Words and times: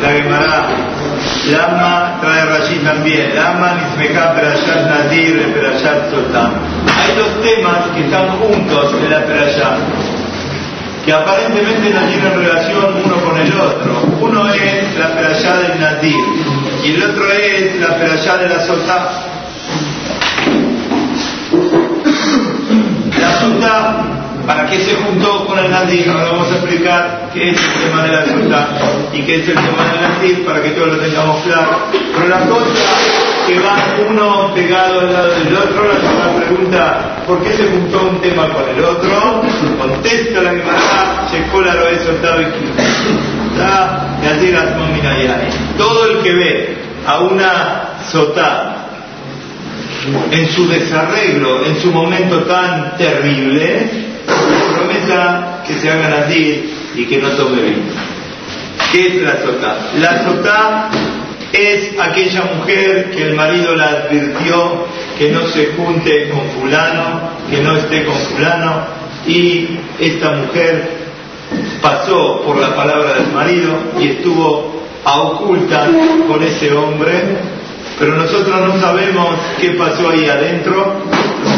la 0.00 0.08
Gemara. 0.08 0.66
Lama 1.50 2.18
trae 2.20 2.44
Rashi 2.46 2.76
también. 2.78 3.34
Lama 3.34 3.74
Nismeja 3.74 4.34
Perashat 4.34 4.88
Nadir 4.88 5.52
Perashat 5.54 6.10
Sotam. 6.10 6.52
Hay 6.86 7.16
dos 7.16 7.42
temas 7.42 7.88
que 7.94 8.04
están 8.04 8.28
juntos 8.38 8.94
en 9.02 9.10
la 9.10 9.24
Perashat 9.24 9.78
que 11.04 11.12
aparentemente 11.12 11.90
no 11.90 12.00
tienen 12.06 12.34
relación 12.34 13.02
uno 13.04 13.16
con 13.22 13.38
el 13.38 13.60
otro. 13.60 14.02
Uno 14.20 14.48
es 14.54 14.98
la 14.98 15.08
perashá 15.14 15.58
del 15.58 15.80
Nadir 15.80 16.24
y 16.82 16.94
el 16.94 17.02
otro 17.02 17.30
es 17.30 17.78
la 17.78 17.98
perashá 17.98 18.38
de 18.38 18.48
la 18.48 18.60
Sotá. 18.60 19.10
La 23.20 23.40
Sotá, 23.40 24.13
¿para 24.46 24.66
qué 24.66 24.80
se 24.80 24.94
juntó 24.94 25.46
con 25.46 25.58
el 25.58 25.70
Nadir? 25.70 26.08
Ahora 26.08 26.32
vamos 26.32 26.50
a 26.50 26.56
explicar 26.56 27.30
qué 27.32 27.50
es 27.50 27.56
el 27.56 27.82
tema 27.82 28.02
de 28.02 28.12
la 28.12 28.24
Sotá 28.24 28.68
y 29.12 29.22
qué 29.22 29.36
es 29.36 29.48
el 29.48 29.54
tema 29.54 29.84
del 29.92 30.00
Nadir 30.02 30.46
para 30.46 30.62
que 30.62 30.70
todos 30.70 30.88
lo 30.88 30.98
tengamos 30.98 31.42
claro. 31.42 31.78
Pero 31.92 32.28
la 32.28 32.40
cosa 32.40 32.94
que 33.46 33.58
van 33.58 33.80
uno 34.08 34.54
pegado 34.54 35.00
al 35.00 35.12
lado 35.12 35.28
del 35.34 35.56
otro, 35.56 35.84
la 35.88 36.44
pregunta, 36.44 37.16
¿por 37.26 37.42
qué 37.42 37.52
se 37.52 37.64
juntó 37.64 38.08
un 38.10 38.20
tema 38.20 38.48
con 38.48 38.68
el 38.68 38.84
otro? 38.84 39.42
Contesta 39.78 40.40
la 40.40 40.50
Gemara, 40.50 41.26
Checola 41.30 41.74
lo 41.74 41.88
he 41.88 41.98
soltado 42.04 42.42
y 42.42 42.46
Todo 45.76 46.10
el 46.10 46.22
que 46.22 46.32
ve 46.32 46.78
a 47.06 47.18
una 47.20 47.88
sotá 48.10 48.83
en 50.30 50.48
su 50.48 50.68
desarreglo, 50.68 51.64
en 51.64 51.76
su 51.80 51.90
momento 51.90 52.42
tan 52.44 52.96
terrible, 52.96 53.88
prometa 54.74 55.62
que 55.66 55.74
se 55.74 55.90
haga 55.90 56.08
nadir 56.08 56.74
y 56.94 57.04
que 57.06 57.18
no 57.18 57.28
tome 57.30 57.62
vino. 57.62 57.82
¿Qué 58.92 59.06
es 59.06 59.22
la 59.22 59.42
sotá? 59.42 59.76
La 59.98 60.24
sotá 60.24 60.90
es 61.52 61.98
aquella 61.98 62.42
mujer 62.56 63.10
que 63.10 63.28
el 63.28 63.34
marido 63.34 63.74
la 63.74 63.86
advirtió 63.86 64.86
que 65.18 65.30
no 65.30 65.46
se 65.46 65.72
junte 65.76 66.28
con 66.28 66.42
fulano, 66.60 67.30
que 67.50 67.60
no 67.62 67.76
esté 67.76 68.04
con 68.04 68.14
fulano, 68.14 68.86
y 69.26 69.78
esta 70.00 70.32
mujer 70.32 71.04
pasó 71.80 72.42
por 72.44 72.58
la 72.58 72.74
palabra 72.74 73.14
del 73.14 73.32
marido 73.32 73.78
y 74.00 74.08
estuvo 74.08 74.82
a 75.04 75.20
oculta 75.20 75.88
con 76.26 76.42
ese 76.42 76.72
hombre, 76.72 77.36
pero 77.98 78.16
nosotros 78.16 78.60
no 78.60 78.80
sabemos 78.80 79.36
qué 79.60 79.70
pasó 79.70 80.10
ahí 80.10 80.26
adentro. 80.28 81.02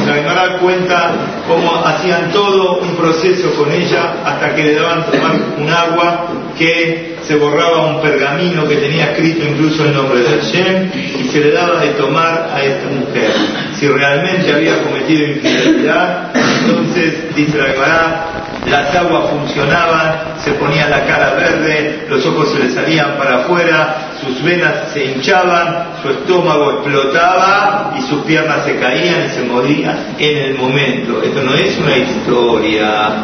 La 0.06 0.14
Gemara 0.14 0.58
cuenta 0.58 1.12
cómo 1.46 1.84
hacían 1.84 2.30
todo 2.32 2.78
un 2.78 2.96
proceso 2.96 3.50
con 3.54 3.70
ella 3.72 4.14
hasta 4.24 4.54
que 4.54 4.64
le 4.64 4.74
daban 4.74 5.06
tomar 5.06 5.32
un 5.58 5.70
agua 5.70 6.26
que 6.58 7.16
se 7.22 7.36
borraba 7.36 7.86
un 7.86 8.00
pergamino 8.00 8.68
que 8.68 8.76
tenía 8.76 9.12
escrito 9.12 9.44
incluso 9.44 9.84
el 9.84 9.94
nombre 9.94 10.20
de 10.20 10.40
Hashem 10.40 10.90
y 11.20 11.28
se 11.28 11.40
le 11.40 11.50
daba 11.52 11.80
de 11.80 11.88
tomar 11.90 12.50
a 12.54 12.62
esta 12.62 12.88
mujer. 12.88 13.32
Si 13.74 13.88
realmente 13.88 14.52
había 14.52 14.82
cometido 14.82 15.26
infidelidad, 15.28 16.30
entonces, 16.34 17.34
dice 17.34 17.58
la 17.58 17.64
Gemara, 17.64 18.26
las 18.66 18.94
aguas 18.94 19.30
funcionaban, 19.30 20.36
se 20.42 20.52
ponía 20.52 20.88
la 20.88 21.04
cara 21.04 21.34
verde, 21.34 22.06
los 22.08 22.24
ojos 22.26 22.52
se 22.52 22.58
le 22.58 22.70
salían 22.72 23.16
para 23.16 23.40
afuera, 23.40 24.05
sus 24.26 24.42
venas 24.42 24.92
se 24.92 25.04
hinchaban, 25.04 25.88
su 26.02 26.10
estómago 26.10 26.72
explotaba 26.72 27.94
y 27.96 28.02
sus 28.02 28.24
piernas 28.24 28.64
se 28.64 28.78
caían 28.78 29.26
y 29.26 29.28
se 29.30 29.42
morían 29.44 30.16
en 30.18 30.36
el 30.38 30.54
momento. 30.58 31.22
Esto 31.22 31.42
no 31.42 31.54
es 31.54 31.78
una 31.78 31.96
historia, 31.96 33.14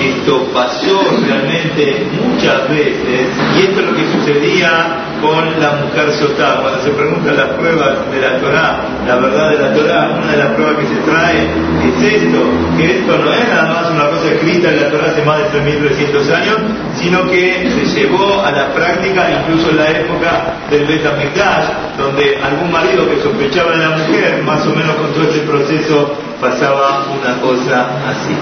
esto 0.00 0.50
pasó 0.52 1.00
realmente 1.26 2.06
muchas 2.20 2.68
veces 2.68 3.28
y 3.56 3.60
esto 3.62 3.80
es 3.80 3.86
lo 3.86 3.94
que 3.94 4.12
sucedía 4.12 5.11
con 5.22 5.60
la 5.60 5.70
mujer 5.78 6.12
Sotá. 6.12 6.58
Cuando 6.60 6.82
se 6.82 6.90
preguntan 6.90 7.36
las 7.36 7.50
pruebas 7.54 8.10
de 8.10 8.20
la 8.20 8.38
Torah, 8.40 8.80
la 9.06 9.16
verdad 9.16 9.50
de 9.50 9.58
la 9.58 9.72
Torah, 9.72 10.10
una 10.18 10.32
de 10.32 10.36
las 10.36 10.48
pruebas 10.52 10.76
que 10.76 10.86
se 10.86 11.00
trae 11.08 11.46
es 11.86 12.02
esto, 12.02 12.38
que 12.76 12.98
esto 12.98 13.18
no 13.18 13.32
es 13.32 13.48
nada 13.48 13.72
más 13.72 13.90
una 13.90 14.08
cosa 14.10 14.32
escrita 14.34 14.70
en 14.70 14.82
la 14.82 14.90
Torah 14.90 15.06
hace 15.06 15.22
más 15.22 15.38
de 15.38 15.44
3.300 15.60 16.34
años, 16.34 16.56
sino 16.96 17.30
que 17.30 17.70
se 17.70 18.00
llevó 18.00 18.42
a 18.44 18.50
la 18.50 18.74
práctica 18.74 19.30
incluso 19.30 19.70
en 19.70 19.76
la 19.76 19.90
época 19.90 20.54
del 20.68 20.84
Betamigdash, 20.84 21.96
donde 21.96 22.38
algún 22.42 22.72
marido 22.72 23.08
que 23.08 23.22
sospechaba 23.22 23.70
de 23.72 23.78
la 23.78 23.90
mujer, 23.96 24.42
más 24.42 24.66
o 24.66 24.70
menos 24.74 24.96
con 24.96 25.12
todo 25.12 25.22
este 25.24 25.40
proceso, 25.46 26.16
pasaba 26.40 27.06
una 27.14 27.40
cosa 27.40 27.86
así. 28.10 28.34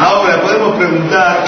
Ahora 0.00 0.40
podemos 0.40 0.76
preguntar 0.76 1.44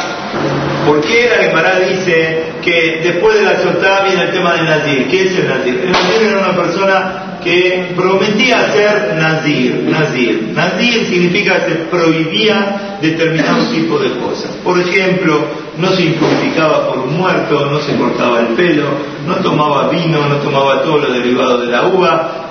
por 0.86 1.00
qué 1.00 1.28
la 1.28 1.44
Gemara 1.44 1.80
dice 1.80 2.44
que 2.62 3.00
después 3.02 3.38
de 3.38 3.44
la 3.44 3.58
soltada 3.60 4.04
viene 4.04 4.24
el 4.24 4.32
tema 4.32 4.54
del 4.54 4.64
Nazir. 4.64 5.08
¿Qué 5.08 5.24
es 5.24 5.38
el 5.38 5.48
Nazir? 5.48 5.80
El 5.84 5.92
Nazir 5.92 6.22
era 6.22 6.38
una 6.38 6.56
persona 6.56 7.38
que 7.42 7.92
prometía 7.96 8.70
ser 8.72 9.14
Nazir. 9.16 9.84
Nazir. 9.88 10.52
Nazir 10.54 11.06
significa 11.06 11.64
que 11.64 11.72
se 11.72 11.78
prohibía 11.90 12.98
determinado 13.00 13.64
tipo 13.74 13.98
de 13.98 14.10
cosas. 14.18 14.50
Por 14.62 14.78
ejemplo, 14.78 15.44
no 15.78 15.90
se 15.92 16.02
impurificaba 16.02 16.88
por 16.88 16.98
un 17.00 17.16
muerto, 17.16 17.66
no 17.70 17.80
se 17.80 17.96
cortaba 17.96 18.40
el 18.40 18.48
pelo, 18.48 18.88
no 19.26 19.36
tomaba 19.36 19.88
vino, 19.88 20.26
no 20.26 20.36
tomaba 20.36 20.82
todo 20.82 20.98
lo 20.98 21.12
derivado 21.12 21.58
de 21.58 21.66
la 21.66 21.86
uva, 21.86 22.50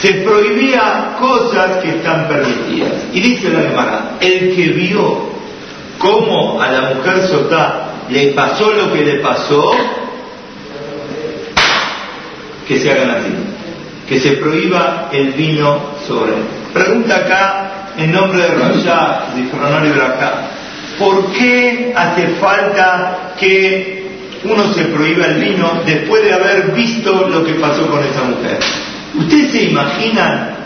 se 0.00 0.14
prohibía 0.14 1.16
cosas 1.20 1.82
que 1.82 1.90
están 1.90 2.26
permitidas. 2.28 2.92
Y 3.12 3.20
dice 3.20 3.50
la 3.50 3.62
Gemara, 3.62 4.16
el 4.20 4.54
que 4.54 4.68
vio 4.68 5.32
cómo 6.02 6.60
a 6.60 6.70
la 6.70 6.80
mujer 6.94 7.22
Sotá 7.28 7.92
le 8.10 8.32
pasó 8.32 8.72
lo 8.72 8.92
que 8.92 9.04
le 9.04 9.20
pasó, 9.20 9.72
que 12.66 12.78
se 12.78 12.90
hagan 12.90 13.10
así, 13.10 13.34
que 14.08 14.20
se 14.20 14.32
prohíba 14.32 15.08
el 15.12 15.28
vino 15.28 15.80
sobre. 16.06 16.32
Pregunta 16.74 17.16
acá, 17.16 17.70
en 17.96 18.12
nombre 18.12 18.42
de 18.42 18.48
Rashá, 18.48 19.26
de 19.34 19.42
y 19.42 20.98
¿por 20.98 21.32
qué 21.32 21.94
hace 21.96 22.26
falta 22.40 23.34
que 23.38 24.02
uno 24.44 24.74
se 24.74 24.84
prohíba 24.86 25.26
el 25.26 25.40
vino 25.40 25.82
después 25.86 26.24
de 26.24 26.32
haber 26.32 26.72
visto 26.72 27.28
lo 27.28 27.44
que 27.44 27.54
pasó 27.54 27.86
con 27.86 28.00
esa 28.04 28.24
mujer? 28.24 28.58
¿Ustedes 29.14 29.52
se 29.52 29.62
imaginan 29.64 30.56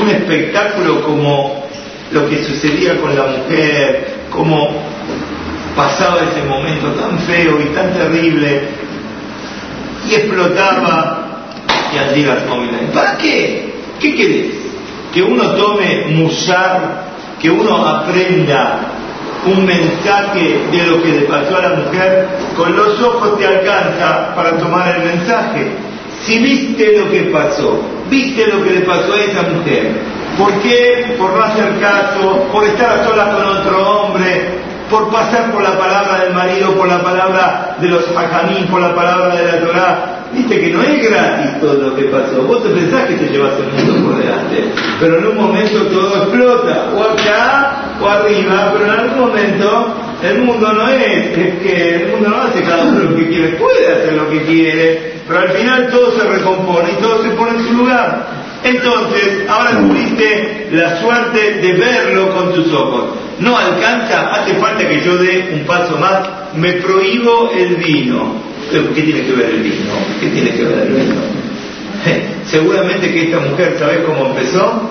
un 0.00 0.10
espectáculo 0.10 1.02
como 1.02 1.64
lo 2.12 2.28
que 2.28 2.44
sucedía 2.44 3.00
con 3.00 3.16
la 3.16 3.24
mujer, 3.24 4.23
cómo 4.34 4.82
pasaba 5.76 6.20
ese 6.22 6.46
momento 6.46 6.88
tan 6.92 7.18
feo 7.20 7.60
y 7.60 7.74
tan 7.74 7.92
terrible 7.92 8.62
y 10.08 10.14
explotaba 10.14 11.24
y 11.92 12.14
día 12.14 12.44
¿Para 12.92 13.16
qué? 13.18 13.72
¿Qué 14.00 14.14
querés? 14.14 14.50
Que 15.12 15.22
uno 15.22 15.50
tome 15.52 16.06
musar, 16.08 17.04
que 17.40 17.50
uno 17.50 17.86
aprenda 17.86 18.80
un 19.46 19.64
mensaje 19.64 20.60
de 20.72 20.86
lo 20.86 21.02
que 21.02 21.08
le 21.12 21.20
pasó 21.22 21.56
a 21.56 21.62
la 21.62 21.74
mujer, 21.76 22.28
con 22.56 22.74
los 22.74 23.00
ojos 23.00 23.38
te 23.38 23.46
alcanza 23.46 24.34
para 24.34 24.58
tomar 24.58 24.96
el 24.96 25.16
mensaje. 25.16 25.68
Si 26.24 26.38
viste 26.38 26.98
lo 26.98 27.10
que 27.10 27.22
pasó, 27.24 27.80
viste 28.14 28.46
lo 28.46 28.62
que 28.62 28.70
le 28.70 28.80
pasó 28.80 29.12
a 29.12 29.20
esa 29.20 29.42
mujer, 29.42 29.90
¿por 30.38 30.52
qué? 30.62 31.16
Por 31.18 31.32
no 31.32 31.42
hacer 31.42 31.80
caso, 31.80 32.46
por 32.52 32.64
estar 32.64 33.00
a 33.00 33.04
solas 33.04 33.34
con 33.34 33.44
otro 33.44 33.90
hombre, 33.90 34.64
por 34.88 35.10
pasar 35.10 35.50
por 35.50 35.62
la 35.62 35.76
palabra 35.76 36.24
del 36.24 36.34
marido, 36.34 36.74
por 36.74 36.86
la 36.86 37.02
palabra 37.02 37.76
de 37.80 37.88
los 37.88 38.04
hajamín, 38.16 38.66
por 38.68 38.80
la 38.80 38.94
palabra 38.94 39.34
de 39.34 39.44
la 39.44 39.66
Torah. 39.66 40.20
Viste 40.32 40.60
que 40.60 40.70
no 40.70 40.82
es 40.82 41.10
gratis 41.10 41.60
todo 41.60 41.74
lo 41.74 41.96
que 41.96 42.04
pasó. 42.04 42.42
Vos 42.42 42.62
te 42.62 42.68
pensás 42.68 43.06
que 43.06 43.14
te 43.14 43.28
llevas 43.32 43.52
el 43.58 43.72
mundo 43.72 44.10
por 44.10 44.22
delante, 44.22 44.64
pero 45.00 45.18
en 45.18 45.26
un 45.26 45.36
momento 45.36 45.82
todo 45.86 46.16
explota, 46.22 46.90
o 46.94 47.02
acá 47.02 47.76
o 48.00 48.08
arriba, 48.08 48.72
pero 48.72 48.84
en 48.84 49.00
algún 49.00 49.20
momento 49.20 49.94
el 50.24 50.42
mundo 50.42 50.72
no 50.72 50.88
es, 50.88 51.38
es 51.38 51.62
que 51.62 51.94
el 51.96 52.08
mundo 52.08 52.30
no 52.30 52.42
hace 52.42 52.62
cada 52.62 52.84
uno 52.84 53.10
lo 53.10 53.16
que 53.16 53.28
quiere, 53.28 53.48
puede 53.56 53.92
hacer 53.92 54.12
lo 54.14 54.30
que 54.30 54.42
quiere, 54.42 55.14
pero 55.26 55.40
al 55.40 55.50
final 55.50 55.88
todo 55.90 56.18
se 56.18 56.24
recompone 56.26 56.90
y 56.92 57.02
todo 57.02 57.22
se 57.22 57.30
pone 57.30 57.58
en 57.58 57.66
su 57.66 57.74
lugar. 57.74 58.26
Entonces, 58.64 59.44
ahora 59.48 59.78
tuviste 59.78 60.68
la 60.72 61.00
suerte 61.00 61.54
de 61.60 61.72
verlo 61.74 62.34
con 62.34 62.54
tus 62.54 62.72
ojos. 62.72 63.10
No 63.38 63.58
alcanza, 63.58 64.34
hace 64.34 64.54
falta 64.54 64.88
que 64.88 65.02
yo 65.02 65.16
dé 65.18 65.50
un 65.52 65.66
paso 65.66 65.98
más, 65.98 66.20
me 66.54 66.72
prohíbo 66.74 67.50
el 67.54 67.76
vino. 67.76 68.34
¿Qué 68.70 69.02
tiene 69.02 69.26
que 69.26 69.32
ver 69.32 69.50
el 69.50 69.62
vino? 69.62 69.92
¿Qué 70.20 70.28
tiene 70.28 70.50
que 70.52 70.64
ver 70.64 70.78
el 70.86 70.94
vino? 70.94 71.14
Seguramente 72.46 73.12
que 73.12 73.24
esta 73.24 73.40
mujer, 73.40 73.76
¿sabes 73.78 73.98
cómo 74.06 74.26
empezó? 74.30 74.90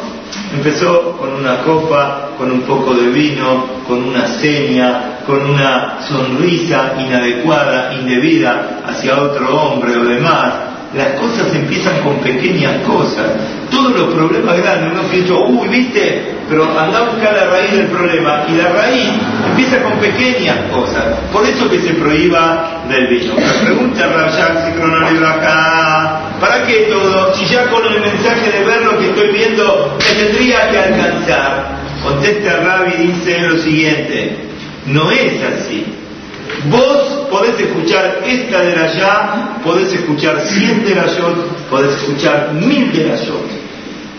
Empezó 0.54 1.18
con 1.18 1.34
una 1.34 1.60
copa, 1.60 2.30
con 2.38 2.52
un 2.52 2.62
poco 2.62 2.94
de 2.94 3.10
vino, 3.10 3.66
con 3.88 4.04
una 4.04 4.28
seña, 4.28 5.20
con 5.26 5.50
una 5.50 6.00
sonrisa 6.02 6.94
inadecuada, 7.00 7.94
indebida 7.94 8.82
hacia 8.86 9.22
otro 9.22 9.56
hombre 9.56 9.96
o 9.98 10.06
demás. 10.06 10.73
Las 10.96 11.20
cosas 11.20 11.54
empiezan 11.56 12.02
con 12.02 12.18
pequeñas 12.18 12.82
cosas. 12.86 13.32
Todos 13.72 13.96
los 13.96 14.14
problemas 14.14 14.58
grandes, 14.58 14.92
uno 14.92 15.04
piensa, 15.10 15.34
uy, 15.34 15.68
viste, 15.68 16.34
pero 16.48 16.66
anda 16.80 17.00
a 17.00 17.10
buscar 17.10 17.34
la 17.34 17.46
raíz 17.46 17.72
del 17.72 17.88
problema. 17.88 18.44
Y 18.48 18.56
la 18.56 18.70
raíz 18.70 19.10
empieza 19.50 19.82
con 19.82 19.94
pequeñas 19.94 20.58
cosas. 20.72 21.18
Por 21.32 21.44
eso 21.46 21.70
que 21.70 21.82
se 21.82 21.94
prohíba 21.96 22.84
del 22.88 23.08
vino. 23.08 23.34
Me 23.36 23.66
pregunta 23.66 24.06
Rayak 24.06 24.74
acá, 25.24 26.20
¿para 26.40 26.64
qué 26.68 26.88
todo? 26.92 27.34
Si 27.34 27.46
ya 27.46 27.66
con 27.70 27.86
el 27.86 28.00
mensaje 28.00 28.52
de 28.52 28.64
ver 28.64 28.84
lo 28.84 29.00
que 29.00 29.06
estoy 29.08 29.32
viendo 29.32 29.98
me 29.98 30.24
tendría 30.24 30.70
que 30.70 30.78
alcanzar. 30.78 31.84
Contesta 32.04 32.58
Rabbi 32.58 32.92
y 33.00 33.08
dice 33.08 33.40
lo 33.40 33.58
siguiente, 33.58 34.38
no 34.88 35.10
es 35.10 35.42
así. 35.42 36.03
Esta 38.26 38.62
de 38.62 38.74
ya, 38.98 39.60
podés 39.64 39.94
escuchar 39.94 40.40
cien 40.42 40.84
de 40.86 40.96
la 40.96 41.08
yo, 41.08 41.34
podés 41.70 41.96
escuchar 41.98 42.54
mil 42.54 42.92
de 42.92 43.08
la 43.08 43.16
yo. 43.16 43.42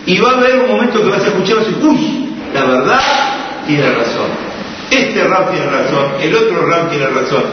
Y 0.05 0.19
va 0.19 0.31
a 0.31 0.33
haber 0.33 0.59
un 0.59 0.71
momento 0.71 1.01
que 1.01 1.09
vas 1.09 1.23
a 1.23 1.27
escuchar 1.27 1.55
y 1.55 1.59
vas 1.59 1.65
a 1.65 1.69
decir, 1.69 1.85
uy, 1.85 2.29
la 2.53 2.65
verdad 2.65 3.01
tiene 3.67 3.89
razón. 3.91 4.29
Este 4.91 5.23
rap 5.23 5.51
tiene 5.51 5.65
razón, 5.65 6.05
el 6.21 6.35
otro 6.35 6.65
rap 6.67 6.89
tiene 6.89 7.07
razón. 7.07 7.43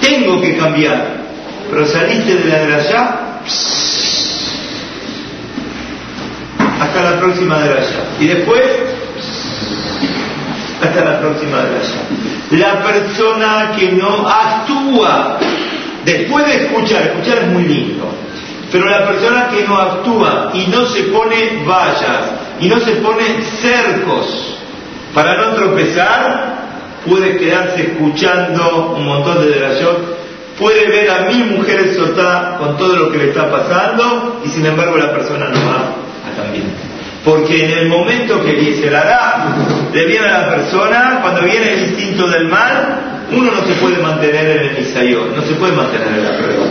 Tengo 0.00 0.40
que 0.40 0.56
cambiar. 0.56 1.22
Pero 1.70 1.86
saliste 1.86 2.34
de 2.34 2.44
la 2.44 2.58
de 2.58 2.88
ya, 2.90 3.40
hasta 6.80 7.02
la 7.02 7.18
próxima 7.18 7.58
de 7.60 7.68
ya. 7.74 8.04
Y 8.20 8.26
después, 8.26 8.64
hasta 10.82 11.04
la 11.04 11.20
próxima 11.20 11.58
de 11.58 11.80
ya 11.82 12.22
la 12.58 12.82
persona 12.82 13.72
que 13.76 13.92
no 13.92 14.28
actúa 14.28 15.38
después 16.04 16.46
de 16.46 16.64
escuchar, 16.64 17.02
escuchar 17.02 17.38
es 17.38 17.48
muy 17.48 17.64
lindo, 17.64 18.08
pero 18.70 18.88
la 18.88 19.06
persona 19.06 19.48
que 19.48 19.66
no 19.66 19.76
actúa 19.76 20.50
y 20.54 20.66
no 20.68 20.86
se 20.86 21.02
pone 21.04 21.62
vallas 21.66 22.30
y 22.60 22.68
no 22.68 22.80
se 22.80 22.92
pone 22.96 23.42
cercos 23.60 24.56
para 25.14 25.36
no 25.36 25.54
tropezar, 25.54 26.62
puede 27.06 27.36
quedarse 27.36 27.82
escuchando 27.82 28.94
un 28.96 29.06
montón 29.06 29.40
de 29.42 29.50
delación, 29.50 29.96
puede 30.58 30.88
ver 30.88 31.10
a 31.10 31.18
mil 31.30 31.56
mujeres 31.56 31.96
soltar 31.96 32.56
con 32.58 32.76
todo 32.76 32.96
lo 32.96 33.12
que 33.12 33.18
le 33.18 33.28
está 33.28 33.50
pasando 33.50 34.40
y 34.44 34.48
sin 34.48 34.64
embargo 34.64 34.96
la 34.96 35.12
persona 35.12 35.48
no 35.48 35.66
va 35.66 35.94
a 36.30 36.42
también. 36.42 36.72
Porque 37.24 37.66
en 37.66 37.70
el 37.78 37.88
momento 37.88 38.42
que 38.42 38.74
se 38.74 38.90
dará, 38.90 39.54
le 39.92 40.06
viene 40.06 40.26
a 40.26 40.40
la 40.40 40.50
persona, 40.50 41.18
cuando 41.22 41.42
viene 41.42 41.72
el 41.74 41.82
instinto 41.90 42.26
del 42.26 42.48
mal, 42.48 43.11
uno 43.30 43.50
no 43.50 43.66
se 43.66 43.74
puede 43.74 43.98
mantener 43.98 44.56
en 44.56 44.68
el 44.70 44.82
Isayón, 44.82 45.36
no 45.36 45.42
se 45.42 45.54
puede 45.54 45.72
mantener 45.72 46.08
en 46.08 46.24
la 46.24 46.38
prueba. 46.38 46.64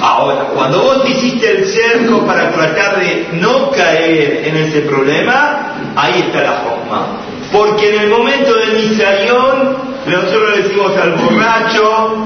Ahora, 0.00 0.48
cuando 0.52 0.80
vos 0.80 1.08
hiciste 1.08 1.58
el 1.58 1.64
cerco 1.64 2.26
para 2.26 2.50
tratar 2.50 2.98
de 2.98 3.28
no 3.34 3.70
caer 3.70 4.42
en 4.46 4.56
ese 4.56 4.80
problema, 4.80 5.74
ahí 5.94 6.24
está 6.26 6.42
la 6.42 6.52
forma. 6.54 7.06
Porque 7.52 7.94
en 7.94 8.00
el 8.02 8.10
momento 8.10 8.52
del 8.54 8.92
Isayón, 8.92 9.76
nosotros 10.06 10.56
le 10.56 10.62
decimos 10.62 10.96
al 10.96 11.12
borracho, 11.12 12.16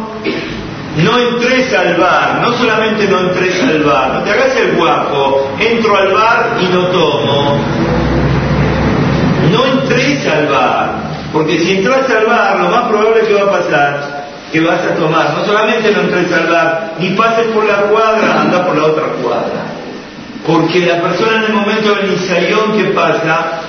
no 1.05 1.19
entres 1.19 1.75
al 1.75 1.97
bar, 1.97 2.41
no 2.41 2.56
solamente 2.56 3.06
no 3.08 3.20
entres 3.20 3.62
al 3.62 3.82
bar, 3.82 4.14
no 4.14 4.20
te 4.23 4.31
hagas 4.31 4.56
el 4.56 4.76
guapo, 4.76 5.50
entro 5.61 5.97
al 5.97 6.12
bar 6.12 6.56
y 6.58 6.64
no 6.73 6.87
tomo. 6.87 7.58
No 9.53 9.67
entres 9.67 10.26
al 10.26 10.47
bar, 10.47 11.06
porque 11.32 11.58
si 11.61 11.78
entras 11.78 12.08
al 12.11 12.26
bar, 12.26 12.61
lo 12.61 12.69
más 12.70 12.88
probable 12.88 13.26
que 13.26 13.34
va 13.34 13.43
a 13.43 13.50
pasar 13.50 14.26
que 14.52 14.61
vas 14.61 14.81
a 14.84 14.94
tomar. 14.94 15.34
No 15.34 15.44
solamente 15.44 15.90
no 15.93 16.02
entres 16.02 16.32
al 16.32 16.46
bar, 16.49 16.94
ni 16.99 17.11
pases 17.11 17.46
por 17.49 17.64
la 17.64 17.82
cuadra, 17.82 18.40
anda 18.43 18.67
por 18.67 18.76
la 18.76 18.84
otra 18.84 19.06
cuadra. 19.23 19.67
Porque 20.46 20.87
la 20.87 21.02
persona 21.02 21.38
en 21.38 21.44
el 21.44 21.52
momento 21.52 21.94
del 21.94 22.11
ensayón 22.11 22.76
que 22.76 22.84
pasa, 22.90 23.61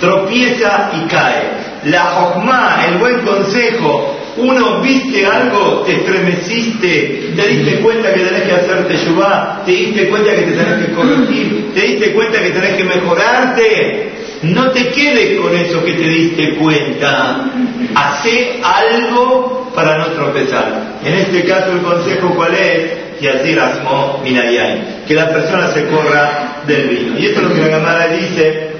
tropieza 0.00 0.90
y 0.94 1.08
cae. 1.08 1.68
La 1.84 2.04
jojma, 2.04 2.84
el 2.88 2.98
buen 2.98 3.20
consejo, 3.20 4.16
uno 4.36 4.80
viste 4.80 5.26
algo, 5.26 5.82
te 5.84 5.96
estremeciste, 5.96 7.32
te 7.34 7.48
diste 7.48 7.80
cuenta 7.80 8.12
que 8.12 8.20
tenés 8.20 8.42
que 8.42 8.52
hacerte 8.52 8.96
yubá, 8.96 9.62
te 9.64 9.72
diste 9.72 10.08
cuenta 10.08 10.34
que 10.34 10.42
te 10.42 10.52
tenés 10.52 10.86
que 10.86 10.92
corregir, 10.92 11.72
te 11.74 11.80
diste 11.80 12.12
cuenta 12.12 12.40
que 12.40 12.50
tenés 12.50 12.76
que 12.76 12.84
mejorarte. 12.84 14.12
No 14.42 14.70
te 14.70 14.88
quedes 14.88 15.40
con 15.40 15.56
eso 15.56 15.84
que 15.84 15.94
te 15.94 16.08
diste 16.08 16.56
cuenta. 16.56 17.50
Hacé 17.94 18.60
algo 18.62 19.70
para 19.74 19.98
no 19.98 20.06
tropezar. 20.08 20.98
En 21.04 21.14
este 21.14 21.44
caso 21.44 21.72
el 21.72 21.82
consejo 21.82 22.34
cuál 22.34 22.54
es? 22.54 22.92
Y 23.20 23.26
así 23.26 23.54
rasmo 23.54 24.20
minayay. 24.22 25.04
Que 25.06 25.14
la 25.14 25.28
persona 25.30 25.68
se 25.68 25.86
corra 25.88 26.62
del 26.66 26.88
vino. 26.88 27.18
Y 27.18 27.26
esto 27.26 27.40
es 27.40 27.48
lo 27.48 27.54
que 27.54 27.60
la 27.62 27.70
cámara 27.70 28.08
dice 28.08 28.77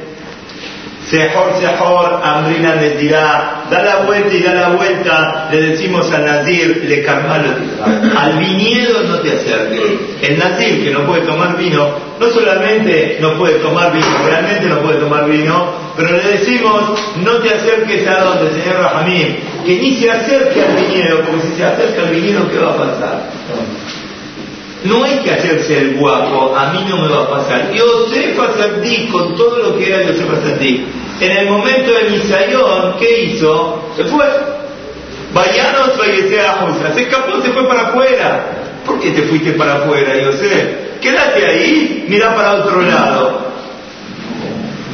Sejor, 1.11 1.55
Sejor, 1.59 2.21
Amrina 2.23 2.75
les 2.75 2.99
dirá, 2.99 3.65
da 3.71 3.83
la 3.83 3.97
vuelta 4.05 4.35
y 4.35 4.43
da 4.43 4.55
la 4.55 4.69
vuelta, 4.71 5.49
le 5.51 5.71
decimos 5.71 6.13
al 6.13 6.25
Nazir, 6.25 6.85
le 6.85 7.03
carmalo, 7.03 7.49
al 8.17 8.39
viñedo 8.39 9.05
no 9.05 9.21
te 9.21 9.33
acerques. 9.33 9.83
El 10.21 10.39
Nazir 10.39 10.85
que 10.85 10.91
no 10.91 11.07
puede 11.07 11.23
tomar 11.23 11.57
vino, 11.57 11.95
no 12.21 12.29
solamente 12.29 13.19
no 13.21 13.39
puede 13.39 13.55
tomar 13.55 13.93
vino, 13.93 14.07
realmente 14.27 14.67
no 14.67 14.81
puede 14.81 14.99
tomar 14.99 15.29
vino, 15.31 15.73
pero 15.97 16.13
le 16.13 16.39
decimos, 16.39 16.83
no 17.25 17.37
te 17.39 17.55
acerques 17.55 18.07
a 18.07 18.25
donde, 18.25 18.61
señor 18.61 18.81
Rahamim, 18.81 19.37
que 19.65 19.77
ni 19.81 19.97
se 19.97 20.11
acerque 20.11 20.63
al 20.63 20.77
viñedo, 20.77 21.21
porque 21.23 21.47
si 21.49 21.55
se 21.57 21.65
acerca 21.65 22.03
al 22.03 22.11
viñedo, 22.11 22.51
¿qué 22.51 22.59
va 22.59 22.73
a 22.73 22.77
pasar? 22.77 23.31
No 24.85 25.05
hay 25.05 25.19
que 25.19 25.33
hacerse 25.33 25.77
el 25.77 25.97
guapo, 25.97 26.55
a 26.57 26.73
mí 26.73 26.87
no 26.89 26.99
me 26.99 27.09
va 27.09 27.23
a 27.25 27.31
pasar. 27.31 27.73
Yosef 27.73 28.39
Asadí, 28.39 29.09
con 29.09 29.35
todo 29.37 29.59
lo 29.59 29.77
que 29.77 29.89
era 29.89 30.03
Yosef 30.03 30.31
Asadí, 30.31 30.87
en 31.21 31.33
el 31.33 31.51
momento 31.51 31.93
del 31.93 32.13
Misayón, 32.13 32.95
¿qué 32.99 33.25
hizo? 33.25 33.83
Se 33.97 34.05
fue. 34.05 34.25
Vayanos 35.35 35.91
a 35.99 36.95
Se 36.95 37.03
escapó, 37.03 37.43
se 37.43 37.51
fue 37.51 37.69
para 37.69 37.89
afuera. 37.89 38.47
¿Por 38.87 39.01
qué 39.01 39.11
te 39.11 39.23
fuiste 39.23 39.53
para 39.53 39.77
afuera, 39.79 40.17
Yosef? 40.17 41.01
Quédate 41.01 41.45
ahí, 41.45 42.07
mira 42.09 42.35
para 42.35 42.55
otro 42.55 42.81
lado. 42.83 43.49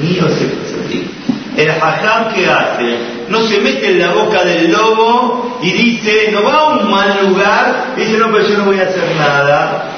Ni 0.01 0.15
Yosef 0.15 0.51
Asadí. 0.65 1.11
El 1.57 1.71
hajam 1.71 2.33
que 2.35 2.47
hace, 2.47 2.97
no 3.29 3.43
se 3.47 3.61
mete 3.61 3.91
en 3.91 4.01
la 4.01 4.13
boca 4.13 4.45
del 4.45 4.71
lobo 4.71 5.59
y 5.63 5.71
dice, 5.71 6.31
no 6.33 6.43
va 6.43 6.53
a 6.53 6.69
un 6.79 6.91
mal 6.91 7.27
lugar, 7.27 7.95
dice, 7.97 8.19
no, 8.19 8.31
pero 8.31 8.47
yo 8.47 8.59
no 8.59 8.65
voy 8.65 8.81
a 8.81 8.85
hacer 8.85 9.15
nada. 9.17 9.91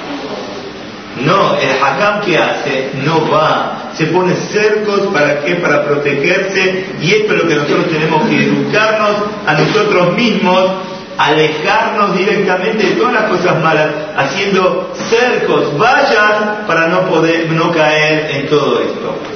No, 1.25 1.58
el 1.58 1.70
hajam 1.82 2.20
que 2.20 2.37
hace 2.37 2.90
no 3.05 3.31
va, 3.31 3.90
se 3.94 4.06
pone 4.06 4.34
cercos 4.34 5.08
para 5.12 5.40
qué, 5.40 5.55
para 5.56 5.84
protegerse 5.84 6.87
y 7.00 7.12
esto 7.12 7.34
es 7.34 7.43
lo 7.43 7.49
que 7.49 7.55
nosotros 7.55 7.88
tenemos 7.90 8.28
que 8.28 8.44
educarnos 8.44 9.17
a 9.46 9.55
nosotros 9.55 10.14
mismos, 10.14 10.72
alejarnos 11.17 12.19
directamente 12.19 12.87
de 12.87 12.93
todas 12.96 13.14
las 13.14 13.25
cosas 13.31 13.62
malas, 13.62 13.89
haciendo 14.15 14.94
cercos, 15.08 15.79
vallas 15.79 16.67
para 16.67 16.89
no 16.89 17.08
poder, 17.08 17.50
no 17.50 17.72
caer 17.72 18.31
en 18.32 18.48
todo 18.48 18.81
esto 18.81 19.35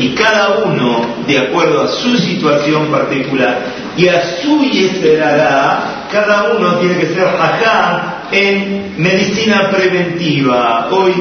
y 0.00 0.14
cada 0.14 0.64
uno, 0.64 1.16
de 1.26 1.38
acuerdo 1.38 1.82
a 1.82 1.88
su 1.88 2.16
situación 2.16 2.86
particular 2.86 3.58
y 3.96 4.08
a 4.08 4.22
su 4.40 4.64
yeserará, 4.64 6.06
cada 6.10 6.54
uno 6.54 6.76
tiene 6.78 6.98
que 6.98 7.06
ser 7.08 7.26
acá 7.26 8.24
en 8.32 8.94
medicina 8.96 9.70
preventiva. 9.70 10.88
Hoy 10.90 11.12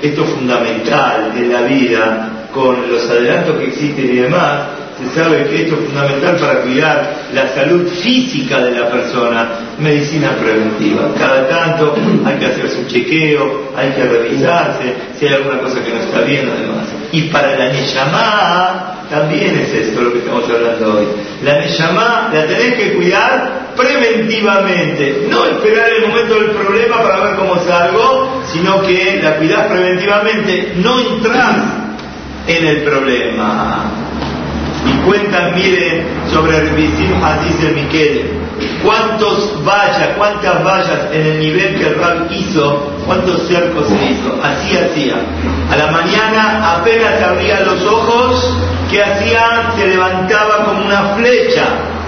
esto 0.00 0.24
es 0.24 0.30
fundamental 0.30 1.32
en 1.36 1.52
la 1.52 1.62
vida, 1.62 2.46
con 2.54 2.90
los 2.90 3.08
adelantos 3.10 3.56
que 3.58 3.66
existen 3.66 4.04
y 4.04 4.16
demás, 4.18 4.60
se 5.00 5.20
sabe 5.20 5.46
que 5.46 5.62
esto 5.62 5.76
es 5.76 5.86
fundamental 5.86 6.36
para 6.36 6.60
cuidar 6.60 7.14
la 7.32 7.48
salud 7.54 7.88
física 7.88 8.60
de 8.60 8.72
la 8.72 8.90
persona, 8.90 9.48
medicina 9.78 10.36
preventiva. 10.36 11.12
Cada 11.18 11.48
tanto 11.48 11.96
hay 12.24 12.38
que 12.38 12.46
hacer 12.46 12.70
su 12.70 12.86
chequeo, 12.86 13.72
hay 13.76 13.90
que 13.90 14.04
revisarse, 14.04 14.94
si 15.18 15.26
hay 15.26 15.34
alguna 15.34 15.58
cosa 15.60 15.82
que 15.82 15.90
no 15.90 16.00
está 16.00 16.20
bien, 16.20 16.50
además. 16.54 16.99
Y 17.12 17.22
para 17.22 17.56
la 17.56 17.72
Neyamá 17.72 19.06
también 19.10 19.58
es 19.58 19.72
esto 19.72 20.02
lo 20.02 20.12
que 20.12 20.20
estamos 20.20 20.44
hablando 20.48 20.98
hoy. 20.98 21.06
La 21.42 21.58
Neyamá 21.58 22.30
la 22.32 22.46
tenés 22.46 22.74
que 22.74 22.94
cuidar 22.94 23.72
preventivamente, 23.76 25.26
no 25.28 25.44
esperar 25.46 25.90
el 25.90 26.08
momento 26.08 26.34
del 26.34 26.50
problema 26.50 27.02
para 27.02 27.20
ver 27.20 27.36
cómo 27.36 27.56
salgo, 27.64 28.42
sino 28.52 28.82
que 28.82 29.20
la 29.22 29.36
cuidás 29.36 29.66
preventivamente, 29.66 30.74
no 30.76 31.00
entras 31.00 31.56
en 32.46 32.66
el 32.66 32.82
problema. 32.82 33.90
Y 34.86 35.06
cuentan, 35.06 35.54
miren, 35.54 36.04
sobre 36.32 36.58
el 36.58 36.68
Bisim 36.70 37.22
Aziz 37.22 37.64
el 37.64 37.74
Miquel, 37.74 38.30
cuántos 38.82 39.64
vallas, 39.64 40.10
cuántas 40.16 40.64
vallas 40.64 41.08
en 41.12 41.26
el 41.26 41.40
nivel 41.40 41.78
que 41.78 41.86
el 41.88 41.94
Rab 41.96 42.26
hizo, 42.30 42.92
cuántos 43.06 43.46
cercos 43.46 43.86
se 43.88 43.94
hizo, 43.94 44.38
así 44.42 44.76
hacía. 44.76 45.16
A 45.70 45.76
la 45.76 45.90
mañana 45.90 46.76
apenas 46.76 47.22
abría 47.22 47.60
los 47.60 47.84
ojos, 47.84 48.56
¿qué 48.90 49.02
hacía? 49.02 49.72
Se 49.76 49.86
levantaba 49.86 50.64
como 50.64 50.84
una 50.84 51.14
flecha, 51.16 51.64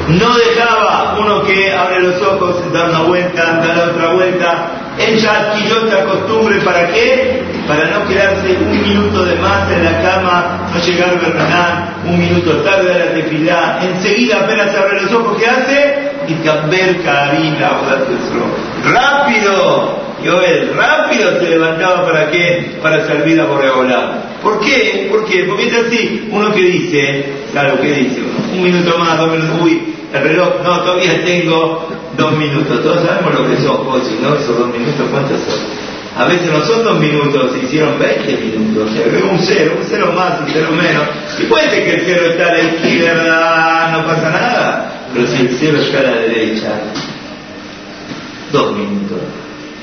no 0.09 0.35
dejaba 0.35 1.16
uno 1.21 1.42
que 1.44 1.52
que 1.52 1.73
abre 1.73 2.00
los 2.00 2.23
ojos, 2.23 2.73
da 2.73 2.85
una 2.85 3.02
vuelta, 3.02 3.61
da 3.61 3.75
la 3.75 3.92
otra 3.92 4.12
vuelta. 4.14 4.68
Él 4.99 5.18
ya 5.18 5.32
adquirió 5.40 5.85
esta 5.85 6.04
costumbre, 6.04 6.56
¿para 6.61 6.88
qué? 6.88 7.42
Para 7.66 7.85
no 7.87 8.06
quedarse 8.06 8.56
un 8.59 8.82
minuto 8.82 9.25
de 9.25 9.37
más 9.37 9.71
en 9.71 9.85
la 9.85 10.02
cama, 10.02 10.68
no 10.73 10.80
llegar 10.80 11.11
a 11.11 11.94
un 12.04 12.18
minuto 12.18 12.56
tarde 12.62 12.94
a 12.94 12.99
la 12.99 13.12
tefilá. 13.12 13.78
Enseguida 13.82 14.40
apenas 14.40 14.75
abre 14.75 15.02
los 15.02 15.12
ojos, 15.12 15.38
¿qué 15.38 15.47
hace? 15.47 16.12
Y 16.29 16.35
cambiar 16.45 17.02
cabina, 17.02 17.71
¡Rápido! 18.85 20.02
Joel, 20.25 20.71
rápido 20.76 21.41
se 21.41 21.50
levantaba 21.50 22.07
para 22.07 22.31
qué? 22.31 22.79
Para 22.81 23.05
servir 23.07 23.41
a 23.41 23.47
Boreolá. 23.47 24.23
¿Por 24.43 24.61
qué? 24.61 25.09
¿Por 25.11 25.25
qué? 25.26 25.45
Porque 25.45 25.67
es 25.67 25.75
así, 25.75 26.29
uno 26.31 26.52
que 26.52 26.62
dice, 26.62 27.33
claro, 27.50 27.81
¿qué 27.81 27.93
dice? 27.93 28.21
Un 28.52 28.62
minuto 28.62 28.99
más, 28.99 29.19
dos 29.19 29.33
minutos, 29.33 29.61
uy, 29.62 29.95
el 30.12 30.23
reloj, 30.23 30.62
no, 30.62 30.81
todavía 30.83 31.25
tengo 31.25 31.88
dos 32.17 32.33
minutos. 32.38 32.83
Todos 32.83 33.02
sabemos 33.05 33.35
lo 33.35 33.49
que 33.49 33.57
son, 33.57 34.05
si 34.05 34.23
¿no? 34.23 34.35
Esos 34.35 34.59
dos 34.59 34.69
minutos, 34.69 35.07
¿cuántos 35.11 35.41
son? 35.41 35.83
A 36.14 36.26
veces 36.26 36.52
no 36.52 36.61
son 36.67 36.85
dos 36.85 37.00
minutos, 37.00 37.52
se 37.52 37.64
hicieron 37.64 37.99
20 37.99 38.37
minutos, 38.37 38.91
un 38.91 39.38
cero, 39.38 39.73
un 39.79 39.85
cero 39.88 40.12
más, 40.14 40.41
un 40.41 40.47
cero 40.52 40.69
menos. 40.71 41.05
Y 41.38 41.45
puede 41.45 41.85
que 41.85 41.95
el 41.95 42.02
cero 42.05 42.26
está 42.31 42.49
a 42.49 42.52
la 42.52 42.61
izquierda, 42.61 43.91
no 43.93 44.07
pasa 44.07 44.31
nada, 44.31 44.93
el 45.14 45.57
cero 45.59 45.78
está 45.81 45.99
a 46.00 46.02
la 46.02 46.16
derecha, 46.16 46.69
dos 48.50 48.76
minutos. 48.76 49.19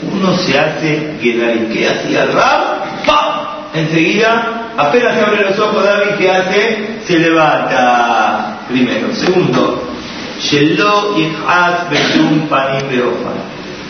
Uno 0.01 0.35
se 0.37 0.57
hace 0.57 1.17
que 1.21 1.69
¿qué 1.73 1.89
hacía 1.89 2.25
Rab? 2.25 3.05
¡Pam! 3.05 3.49
Enseguida, 3.73 4.71
apenas 4.77 5.15
se 5.15 5.25
abre 5.25 5.49
los 5.49 5.59
ojos 5.59 5.83
David, 5.83 6.15
¿qué 6.17 6.31
hace? 6.31 6.87
Se 7.05 7.19
levanta 7.19 8.59
primero. 8.67 9.13
Segundo, 9.13 9.83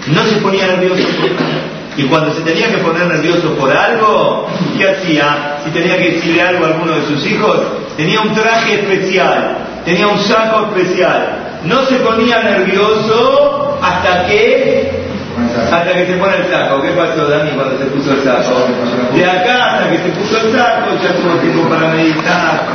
no 0.08 0.24
se 0.24 0.36
ponía 0.38 0.68
nervioso. 0.68 1.08
Y 1.96 2.04
cuando 2.04 2.34
se 2.34 2.42
tenía 2.42 2.70
que 2.70 2.78
poner 2.78 3.08
nervioso 3.08 3.54
por 3.56 3.76
algo, 3.76 4.48
¿qué 4.78 4.90
hacía? 4.90 5.58
Si 5.64 5.72
tenía 5.72 5.98
que 5.98 6.12
decirle 6.12 6.42
algo 6.42 6.66
a 6.66 6.68
alguno 6.70 6.94
de 6.94 7.06
sus 7.08 7.26
hijos, 7.28 7.60
tenía 7.98 8.22
un 8.22 8.34
traje 8.34 8.76
especial, 8.76 9.58
tenía 9.90 10.08
un 10.08 10.20
saco 10.20 10.68
especial. 10.68 11.62
No 11.66 11.84
se 11.86 11.96
ponía 11.96 12.44
nervioso 12.44 13.80
hasta 13.82 14.28
que 14.28 15.00
hasta 15.72 15.94
que 15.94 16.06
se 16.06 16.14
pone 16.14 16.36
el 16.38 16.52
saco. 16.52 16.82
¿Qué 16.82 16.90
pasó, 16.90 17.28
Dani, 17.28 17.52
cuando 17.52 17.78
se 17.80 17.86
puso 17.86 18.12
el 18.12 18.24
saco? 18.24 18.68
De 19.16 19.26
acá 19.26 19.74
hasta 19.74 19.90
que 19.90 19.98
se 19.98 20.10
puso 20.10 20.46
el 20.46 20.54
saco, 20.54 20.90
ya 21.02 21.16
tuvo 21.16 21.36
tiempo 21.40 21.70
para 21.70 21.88
meditar, 21.88 22.66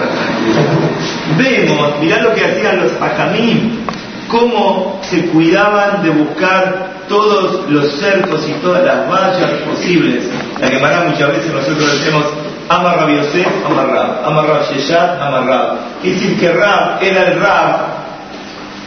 Vemos, 1.39 2.01
mirá 2.01 2.23
lo 2.23 2.35
que 2.35 2.45
hacían 2.45 2.83
los 2.83 2.93
ajamim, 3.01 3.85
cómo 4.29 5.01
se 5.03 5.27
cuidaban 5.27 6.03
de 6.03 6.11
buscar 6.11 6.95
todos 7.09 7.71
los 7.71 7.93
cercos 7.95 8.41
y 8.49 8.53
todas 8.55 8.85
las 8.85 9.09
vallas 9.09 9.51
posibles. 9.69 10.25
La 10.61 10.69
que 10.69 10.79
muchas 10.79 11.29
veces 11.29 11.53
nosotros 11.53 12.01
decimos 12.01 12.25
Amar 12.69 13.09
Yosef, 13.11 13.47
Amar 13.67 13.89
Rab, 13.89 14.27
Amar 14.27 14.47
Rab 14.47 14.63
Sheshat, 14.73 15.21
Amar 15.21 15.47
Rab. 15.47 15.79
Quiere 16.01 16.17
decir 16.17 16.39
que 16.39 16.53
Rab 16.53 17.03
era 17.03 17.33
el 17.33 17.41
Rab 17.41 17.77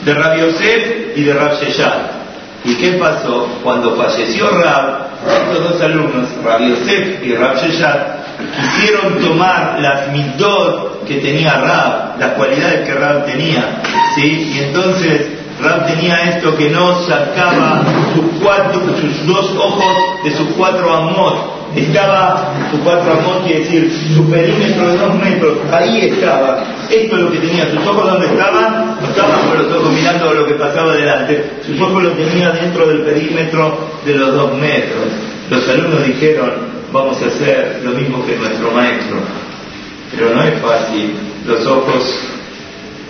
de 0.03 0.13
Rab 0.13 0.37
Yosef 0.39 1.17
y 1.17 1.23
de 1.23 1.33
Rab 1.33 1.53
Sheshat. 1.61 2.17
¿Y 2.65 2.75
qué 2.75 2.93
pasó? 2.93 3.47
Cuando 3.63 3.95
falleció 3.95 4.49
Rab, 4.49 5.07
estos 5.27 5.71
dos 5.71 5.81
alumnos, 5.81 6.29
Rab 6.43 6.61
Yosef 6.61 7.23
y 7.23 7.35
Rab 7.35 7.55
Sheshat, 7.57 8.17
quisieron 8.55 9.19
tomar 9.19 9.77
las 9.79 10.11
midot 10.11 11.05
que 11.05 11.15
tenía 11.15 11.53
Rab, 11.53 12.19
las 12.19 12.31
cualidades 12.31 12.87
que 12.87 12.93
Rab 12.93 13.25
tenía, 13.25 13.81
¿sí? 14.15 14.53
Y 14.55 14.59
entonces 14.59 15.27
Rab 15.61 15.87
tenía 15.87 16.23
esto 16.29 16.55
que 16.55 16.69
no 16.69 17.01
sacaba 17.03 17.83
sus, 18.13 18.41
cuatro, 18.41 18.81
sus 18.99 19.25
dos 19.25 19.55
ojos 19.55 20.23
de 20.23 20.31
sus 20.31 20.47
cuatro 20.57 20.93
amot. 20.93 21.56
Estaba, 21.75 22.53
sus 22.71 22.79
cuatro 22.81 23.13
amot 23.13 23.45
quiere 23.45 23.59
decir, 23.59 23.91
su 24.15 24.29
perímetro 24.29 24.89
de 24.89 24.97
dos 24.97 25.15
metros, 25.15 25.57
ahí 25.71 26.07
estaba. 26.07 26.63
Esto 26.89 27.17
es 27.17 27.21
lo 27.23 27.31
que 27.31 27.39
tenía. 27.39 27.69
¿Sus 27.69 27.85
ojos 27.85 28.11
dónde 28.11 28.27
estaban? 28.27 28.97
No 29.01 29.07
estaban 29.07 29.47
con 29.47 29.57
los 29.57 29.75
ojos 29.75 29.91
mirando 29.91 30.33
lo 30.33 30.45
que 30.47 30.53
pasaba 30.53 30.95
delante. 30.95 31.51
Sus 31.65 31.79
ojos 31.79 32.03
los 32.03 32.17
tenía 32.17 32.51
dentro 32.51 32.87
del 32.87 33.01
perímetro 33.01 33.89
de 34.05 34.15
los 34.15 34.33
dos 34.33 34.57
metros. 34.57 35.05
Los 35.49 35.67
alumnos 35.69 36.05
dijeron, 36.05 36.51
vamos 36.91 37.21
a 37.21 37.27
hacer 37.27 37.81
lo 37.83 37.91
mismo 37.91 38.25
que 38.25 38.35
nuestro 38.35 38.71
maestro. 38.71 39.17
Pero 40.11 40.33
no 40.33 40.43
es 40.43 40.59
fácil. 40.61 41.13
Los 41.45 41.65
ojos 41.65 42.03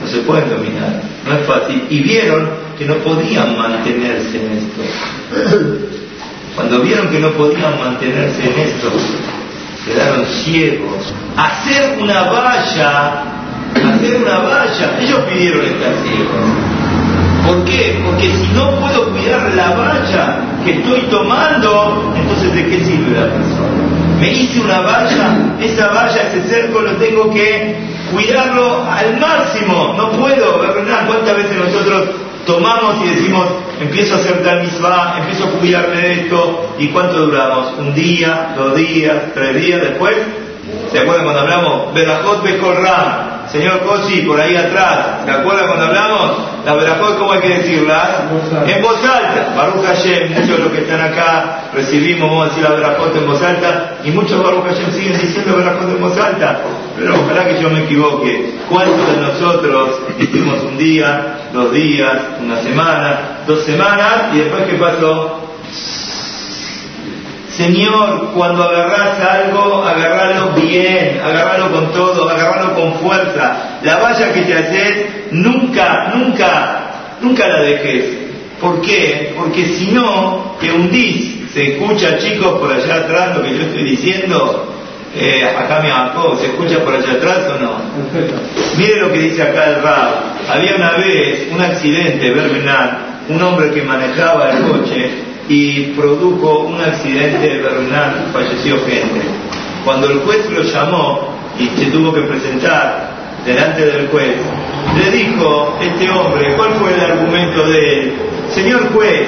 no 0.01 0.07
se 0.07 0.17
pueden 0.19 0.49
dominar, 0.49 1.01
no 1.25 1.37
es 1.37 1.45
fácil. 1.45 1.83
Y 1.89 2.01
vieron 2.01 2.49
que 2.77 2.85
no 2.85 2.95
podían 2.97 3.57
mantenerse 3.57 4.37
en 4.37 4.51
esto. 4.51 6.06
Cuando 6.57 6.81
vieron 6.81 7.09
que 7.09 7.19
no 7.19 7.29
podían 7.33 7.77
mantenerse 7.77 8.41
en 8.41 8.59
esto, 8.59 8.89
quedaron 9.85 10.25
ciegos. 10.25 11.13
Hacer 11.37 11.99
una 12.01 12.23
valla, 12.23 13.23
hacer 13.75 14.17
una 14.23 14.39
valla, 14.39 14.97
ellos 14.99 15.19
pidieron 15.31 15.63
estar 15.63 15.93
ciegos. 16.01 16.41
¿Por 17.45 17.63
qué? 17.65 18.01
Porque 18.03 18.31
si 18.31 18.47
no 18.55 18.71
puedo 18.79 19.11
cuidar 19.11 19.53
la 19.53 19.69
valla 19.69 20.39
que 20.65 20.79
estoy 20.79 21.01
tomando, 21.11 22.11
entonces 22.17 22.51
¿de 22.55 22.65
qué 22.65 22.83
sirve 22.83 23.19
la 23.19 23.31
persona? 23.31 23.77
Me 24.19 24.33
hice 24.33 24.59
una 24.59 24.81
valla, 24.81 25.35
esa 25.61 25.89
valla, 25.89 26.23
ese 26.23 26.41
cerco 26.49 26.81
lo 26.81 26.93
tengo 26.93 27.31
que 27.31 27.75
cuidarlo 28.11 28.83
al 28.83 29.15
máximo. 29.19 29.93
No 29.95 30.09
puedo, 30.13 30.57
¿verdad? 30.57 31.05
¿Cuántas 31.05 31.37
veces 31.37 31.55
nosotros 31.55 32.09
tomamos 32.48 32.96
y 33.06 33.10
decimos, 33.10 33.46
empiezo 33.80 34.16
a 34.16 34.18
hacer 34.18 34.42
tal 34.42 34.63
misma, 34.63 35.16
empiezo 35.20 35.46
a 35.46 35.51
cuidarme 35.51 35.98
de 35.98 36.13
esto, 36.13 36.75
¿y 36.80 36.88
cuánto 36.88 37.27
duramos? 37.27 37.74
¿Un 37.77 37.94
día, 37.94 38.54
dos 38.58 38.75
días, 38.75 39.16
tres 39.36 39.56
días 39.56 39.82
después? 39.82 40.16
¿Se 40.92 41.00
acuerdan 41.00 41.25
cuando 41.25 41.42
hablamos? 41.42 41.94
Berajot 41.94 42.42
Bekorram, 42.42 43.26
señor 43.51 43.82
Cosi, 43.82 44.22
por 44.22 44.39
ahí 44.39 44.56
atrás, 44.56 45.24
¿se 45.25 45.32
acuerdan 45.32 45.68
cuando 45.68 45.86
hablamos? 45.86 46.38
La 46.66 46.74
Berajot, 46.74 47.18
¿cómo 47.18 47.32
hay 47.32 47.39
que 47.39 47.50
decirla? 47.50 48.27
En 48.66 48.82
voz 48.82 48.98
alta. 49.04 49.54
Baruch 49.56 49.86
Hashem, 49.86 50.34
muchos 50.34 50.50
de 50.50 50.58
los 50.58 50.72
que 50.72 50.80
están 50.80 51.00
acá 51.00 51.70
recibimos, 51.74 52.30
vamos 52.30 52.46
a 52.46 52.50
decir 52.50 52.63
la 52.63 52.72
Berajot 52.72 53.16
en 53.16 53.25
voz 53.25 53.42
alta, 53.42 53.96
y 54.04 54.12
muchos 54.12 54.44
Baruch 54.44 54.66
Hashem 54.66 54.92
siguen 54.92 55.20
diciendo 55.20 55.56
Berajot 55.56 55.89
en 55.89 56.01
voz 56.01 56.18
alta. 56.18 56.60
Pero 56.98 57.16
ojalá 57.16 57.48
que 57.48 57.62
yo 57.62 57.70
me 57.70 57.84
equivoque. 57.84 58.56
¿Cuántos 58.70 59.16
de 59.16 59.22
nosotros 59.22 60.01
hicimos 60.20 60.63
un 60.63 60.77
día, 60.77 61.50
dos 61.54 61.72
días, 61.72 62.18
una 62.42 62.62
semana, 62.62 63.20
dos 63.48 63.63
semanas, 63.63 64.34
y 64.34 64.39
después 64.39 64.63
qué 64.63 64.75
pasó? 64.75 65.42
Señor, 67.57 68.33
cuando 68.35 68.63
agarras 68.63 69.19
algo, 69.19 69.83
agarralo 69.83 70.51
bien, 70.51 71.19
agarralo 71.25 71.71
con 71.71 71.91
todo, 71.91 72.29
agarralo 72.29 72.75
con 72.75 72.93
fuerza. 72.99 73.79
La 73.81 73.97
valla 73.97 74.31
que 74.31 74.41
te 74.41 74.53
haces, 74.53 75.05
nunca, 75.31 76.11
nunca, 76.13 77.17
nunca 77.19 77.47
la 77.47 77.61
dejes. 77.61 78.05
¿Por 78.61 78.79
qué? 78.81 79.33
Porque 79.35 79.65
si 79.65 79.87
no, 79.89 80.55
te 80.59 80.71
hundís. 80.71 81.51
Se 81.51 81.73
escucha, 81.73 82.19
chicos, 82.19 82.59
por 82.59 82.71
allá 82.71 82.95
atrás 82.97 83.35
lo 83.35 83.43
que 83.43 83.57
yo 83.57 83.63
estoy 83.63 83.83
diciendo. 83.85 84.73
Eh, 85.15 85.43
acá 85.43 85.79
me 85.81 85.89
bajó, 85.89 86.35
¿se 86.35 86.45
escucha 86.45 86.83
por 86.83 86.93
allá 86.93 87.13
atrás 87.13 87.39
o 87.55 87.59
no? 87.59 87.71
Mire 88.77 88.97
lo 88.97 89.11
que 89.11 89.19
dice 89.19 89.41
acá 89.41 89.69
el 89.69 89.81
rap. 89.81 90.13
Había 90.47 90.75
una 90.75 90.91
vez 90.91 91.47
un 91.51 91.59
accidente, 91.59 92.29
Bernard, 92.29 92.97
un 93.29 93.41
hombre 93.41 93.71
que 93.71 93.81
manejaba 93.81 94.51
el 94.51 94.63
coche 94.67 95.26
y 95.50 95.94
produjo 95.94 96.60
un 96.60 96.82
accidente 96.82 97.62
Bernard, 97.62 98.32
falleció 98.34 98.77
gente. 98.86 99.22
Cuando 99.86 100.10
el 100.10 100.20
juez 100.20 100.50
lo 100.50 100.62
llamó 100.63 101.34
y 101.58 101.68
se 101.80 101.92
tuvo 101.92 102.13
que 102.13 102.22
presentar 102.22 103.12
delante 103.46 103.86
del 103.86 104.08
juez, 104.10 104.36
le 104.98 105.12
dijo 105.12 105.77
este 105.82 106.10
hombre, 106.10 106.54
¿cuál 106.56 106.74
fue 106.74 106.94
el 106.94 107.00
argumento 107.00 107.68
de 107.68 108.00
él? 108.00 108.13
Señor 108.50 108.92
juez, 108.94 109.27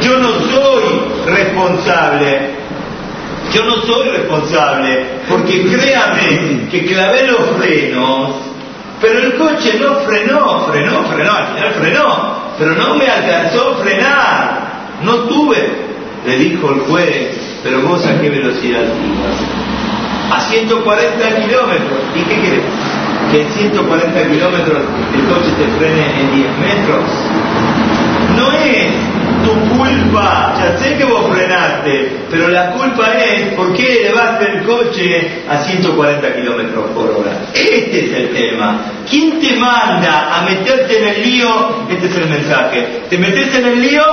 yo 0.00 0.18
no 0.18 0.32
soy 0.50 0.82
responsable, 1.26 2.50
yo 3.52 3.64
no 3.64 3.82
soy 3.82 4.08
responsable, 4.08 5.06
porque 5.28 5.66
créame 5.66 6.68
que 6.70 6.86
clavé 6.86 7.26
los 7.26 7.58
frenos, 7.58 8.30
pero 9.00 9.18
el 9.18 9.34
coche 9.36 9.78
no 9.78 9.96
frenó, 10.00 10.66
frenó, 10.70 11.04
frenó, 11.04 11.32
al 11.32 11.46
final 11.48 11.74
frenó, 11.74 12.34
pero 12.58 12.74
no 12.74 12.96
me 12.96 13.06
alcanzó 13.06 13.70
a 13.70 13.82
frenar. 13.82 14.59
No 15.04 15.14
tuve, 15.28 15.68
le 16.26 16.38
dijo 16.38 16.72
el 16.72 16.80
juez, 16.80 17.36
pero 17.62 17.80
vos 17.82 18.04
a 18.06 18.20
qué 18.20 18.28
velocidad 18.28 18.82
ibas. 18.82 20.36
A 20.36 20.40
140 20.40 21.40
kilómetros. 21.40 21.98
¿Y 22.14 22.22
qué 22.22 22.40
querés? 22.40 22.64
Que 23.32 23.42
en 23.42 23.48
140 23.50 24.30
kilómetros 24.30 24.82
el 25.14 25.24
coche 25.24 25.50
te 25.58 25.66
frene 25.78 26.20
en 26.20 26.36
10 26.36 26.58
metros. 26.58 27.04
No 28.36 28.52
es 28.52 29.19
tu 29.44 29.76
culpa, 29.76 30.54
ya 30.58 30.78
sé 30.78 30.96
que 30.96 31.04
vos 31.04 31.34
frenaste, 31.34 32.12
pero 32.30 32.48
la 32.48 32.72
culpa 32.72 33.12
es 33.14 33.54
por 33.54 33.74
qué 33.74 34.02
elevaste 34.06 34.46
el 34.52 34.62
coche 34.62 35.44
a 35.48 35.58
140 35.58 36.34
kilómetros 36.34 36.90
por 36.90 37.10
hora. 37.10 37.32
Este 37.54 38.06
es 38.06 38.12
el 38.12 38.28
tema. 38.30 38.80
¿Quién 39.08 39.40
te 39.40 39.56
manda 39.56 40.36
a 40.36 40.42
meterte 40.42 40.98
en 40.98 41.08
el 41.08 41.22
lío? 41.22 41.86
Este 41.88 42.06
es 42.06 42.16
el 42.16 42.28
mensaje. 42.28 43.02
Te 43.08 43.18
metes 43.18 43.54
en 43.54 43.66
el 43.66 43.82
lío 43.82 44.04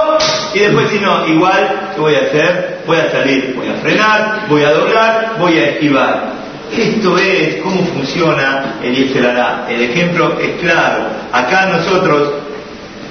y 0.54 0.60
después 0.60 0.90
si 0.90 1.00
no, 1.00 1.28
igual, 1.28 1.92
¿qué 1.94 2.02
voy 2.02 2.16
a 2.16 2.20
hacer? 2.20 2.78
Voy 2.86 2.98
a 2.98 3.12
salir, 3.12 3.54
voy 3.56 3.68
a 3.68 3.76
frenar, 3.76 4.46
voy 4.50 4.64
a 4.64 4.72
doblar, 4.72 5.36
voy 5.40 5.58
a 5.58 5.70
esquivar. 5.70 6.38
Esto 6.76 7.18
es 7.18 7.56
cómo 7.64 7.84
funciona 7.86 8.76
el 8.84 8.94
Yeserará. 8.94 9.68
El 9.70 9.82
ejemplo 9.84 10.38
es 10.40 10.60
claro. 10.62 11.06
Acá 11.32 11.68
nosotros 11.68 12.47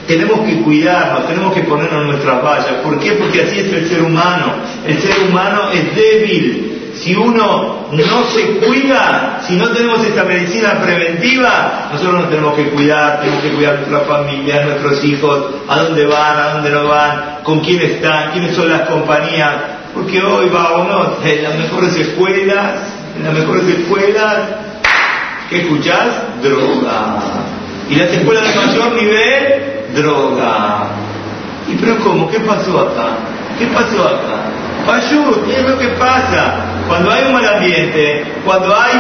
tenemos 0.07 0.41
que 0.41 0.63
cuidarnos, 0.63 1.27
tenemos 1.27 1.55
que 1.55 1.63
ponernos 1.63 2.07
nuestras 2.07 2.43
vallas. 2.43 2.75
¿Por 2.83 2.99
qué? 3.01 3.13
Porque 3.13 3.43
así 3.43 3.59
es 3.59 3.73
el 3.73 3.89
ser 3.89 4.03
humano. 4.03 4.55
El 4.87 5.01
ser 5.01 5.29
humano 5.29 5.71
es 5.73 5.95
débil. 5.95 6.73
Si 6.95 7.15
uno 7.15 7.89
no 7.93 8.25
se 8.25 8.57
cuida, 8.57 9.41
si 9.47 9.55
no 9.57 9.69
tenemos 9.69 10.03
esta 10.03 10.25
medicina 10.25 10.81
preventiva, 10.81 11.91
nosotros 11.93 12.23
nos 12.23 12.31
tenemos 12.31 12.55
que 12.55 12.71
cuidar, 12.71 13.21
tenemos 13.21 13.43
que 13.43 13.51
cuidar 13.51 13.75
nuestra 13.77 14.01
familia, 14.01 14.65
nuestros 14.65 15.05
hijos, 15.05 15.45
a 15.69 15.83
dónde 15.83 16.07
van, 16.07 16.39
a 16.39 16.53
dónde 16.55 16.71
no 16.71 16.89
van, 16.89 17.39
con 17.43 17.61
quién 17.61 17.83
están, 17.83 18.33
quiénes 18.33 18.57
son 18.57 18.71
las 18.71 18.89
compañías. 18.89 19.55
Porque 19.93 20.23
hoy 20.23 20.49
va 20.49 20.77
uno 20.77 21.17
en 21.23 21.43
las 21.43 21.59
mejores 21.59 21.97
escuelas, 21.97 22.73
en 23.17 23.25
las 23.25 23.35
mejores 23.35 23.69
escuelas, 23.69 24.37
¿qué 25.51 25.63
escuchás? 25.63 26.43
Droga. 26.43 27.17
Y 27.91 27.95
las 27.97 28.11
escuelas 28.11 28.49
de 28.49 28.67
mayor 28.67 28.93
nivel, 28.95 29.76
droga. 29.95 30.89
¿Y 31.69 31.75
pero 31.77 31.99
cómo? 31.99 32.29
¿Qué 32.31 32.41
pasó 32.41 32.81
acá? 32.81 33.17
¿Qué 33.59 33.67
pasó 33.67 34.03
acá? 34.07 34.37
Payú, 34.87 35.45
¿qué 35.45 35.61
es 35.61 35.69
lo 35.69 35.79
que 35.79 35.89
pasa? 35.89 36.55
Cuando 36.87 37.11
hay 37.11 37.25
un 37.27 37.33
mal 37.33 37.49
ambiente, 37.49 38.25
cuando 38.45 38.75
hay 38.75 38.95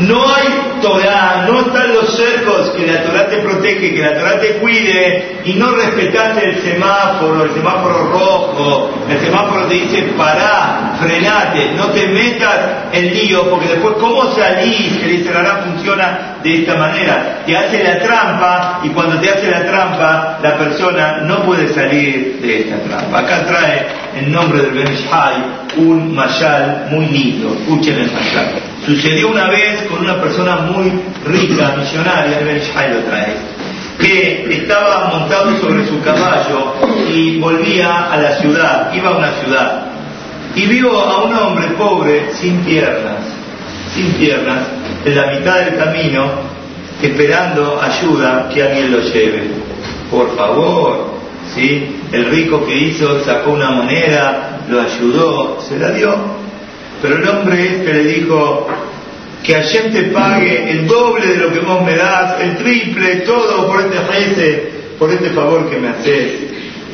no 0.00 0.28
hay 0.28 0.70
Torah, 0.80 1.44
no 1.46 1.60
están 1.60 1.94
los 1.94 2.16
cercos 2.16 2.70
que 2.70 2.86
la 2.86 3.02
Torah 3.02 3.28
te 3.28 3.38
protege, 3.38 3.94
que 3.94 4.00
la 4.00 4.14
Torah 4.14 4.40
te 4.40 4.54
cuide, 4.54 5.42
y 5.44 5.54
no 5.54 5.70
respetaste 5.72 6.48
el 6.48 6.56
semáforo, 6.62 7.44
el 7.44 7.52
semáforo 7.52 8.10
rojo, 8.10 8.90
el 9.08 9.18
semáforo 9.20 9.66
te 9.66 9.74
dice 9.74 10.02
pará, 10.16 10.96
frenate, 10.98 11.72
no 11.76 11.88
te 11.88 12.08
metas 12.08 12.58
en 12.92 13.12
lío, 13.14 13.50
porque 13.50 13.68
después 13.68 13.94
cómo 14.00 14.34
salís, 14.34 15.02
el 15.02 15.20
Israelá 15.20 15.62
funciona 15.64 16.36
de 16.42 16.54
esta 16.54 16.76
manera, 16.76 17.42
te 17.44 17.56
hace 17.56 17.84
la 17.84 17.98
trampa, 18.00 18.80
y 18.82 18.88
cuando 18.90 19.20
te 19.20 19.30
hace 19.30 19.50
la 19.50 19.66
trampa, 19.66 20.38
la 20.42 20.56
persona 20.56 21.18
no 21.22 21.42
puede 21.44 21.68
salir 21.68 22.38
de 22.40 22.60
esta 22.60 22.76
trampa. 22.84 23.20
Acá 23.20 23.44
trae 23.46 23.86
en 24.16 24.32
nombre 24.32 24.62
del 24.62 24.70
Benishai 24.72 25.59
un 25.76 26.14
mayal 26.14 26.88
muy 26.90 27.06
lindo, 27.06 27.54
escuchen 27.54 27.98
el 27.98 28.12
mayal. 28.12 28.54
Sucedió 28.84 29.28
una 29.28 29.48
vez 29.48 29.82
con 29.88 30.00
una 30.00 30.20
persona 30.20 30.56
muy 30.56 30.90
rica, 31.26 31.76
millonaria, 31.76 32.38
el 32.38 32.44
Benishai 32.44 32.94
lo 32.94 33.00
trae, 33.00 33.34
que 33.98 34.46
estaba 34.50 35.08
montado 35.08 35.58
sobre 35.60 35.86
su 35.86 36.00
caballo 36.00 36.74
y 37.14 37.38
volvía 37.38 38.10
a 38.10 38.16
la 38.16 38.36
ciudad, 38.40 38.92
iba 38.94 39.10
a 39.10 39.16
una 39.18 39.32
ciudad, 39.32 39.86
y 40.54 40.66
vio 40.66 40.98
a 40.98 41.24
un 41.24 41.34
hombre 41.34 41.68
pobre 41.78 42.30
sin 42.34 42.58
piernas, 42.64 43.18
sin 43.94 44.12
piernas, 44.12 44.66
en 45.04 45.16
la 45.16 45.26
mitad 45.32 45.60
del 45.60 45.76
camino, 45.76 46.30
esperando 47.02 47.80
ayuda 47.80 48.48
que 48.52 48.62
alguien 48.62 48.92
lo 48.92 49.00
lleve. 49.00 49.50
Por 50.10 50.36
favor, 50.36 51.14
¿sí? 51.54 52.00
El 52.12 52.26
rico 52.26 52.64
que 52.66 52.76
hizo 52.76 53.22
sacó 53.24 53.52
una 53.52 53.70
moneda, 53.70 54.59
lo 54.70 54.80
ayudó, 54.80 55.60
se 55.60 55.78
la 55.78 55.90
dio. 55.90 56.14
Pero 57.02 57.16
el 57.16 57.28
hombre 57.28 57.76
este 57.76 57.92
le 57.94 58.04
dijo, 58.04 58.68
que 59.42 59.56
ayer 59.56 59.92
te 59.92 60.02
pague 60.04 60.70
el 60.70 60.86
doble 60.86 61.26
de 61.26 61.36
lo 61.36 61.52
que 61.52 61.60
vos 61.60 61.82
me 61.84 61.96
das, 61.96 62.40
el 62.40 62.56
triple, 62.58 63.16
todo 63.26 63.66
por 63.66 63.80
este 63.80 63.96
este 65.10 65.30
favor 65.30 65.70
que 65.70 65.78
me 65.78 65.88
haces. 65.88 66.32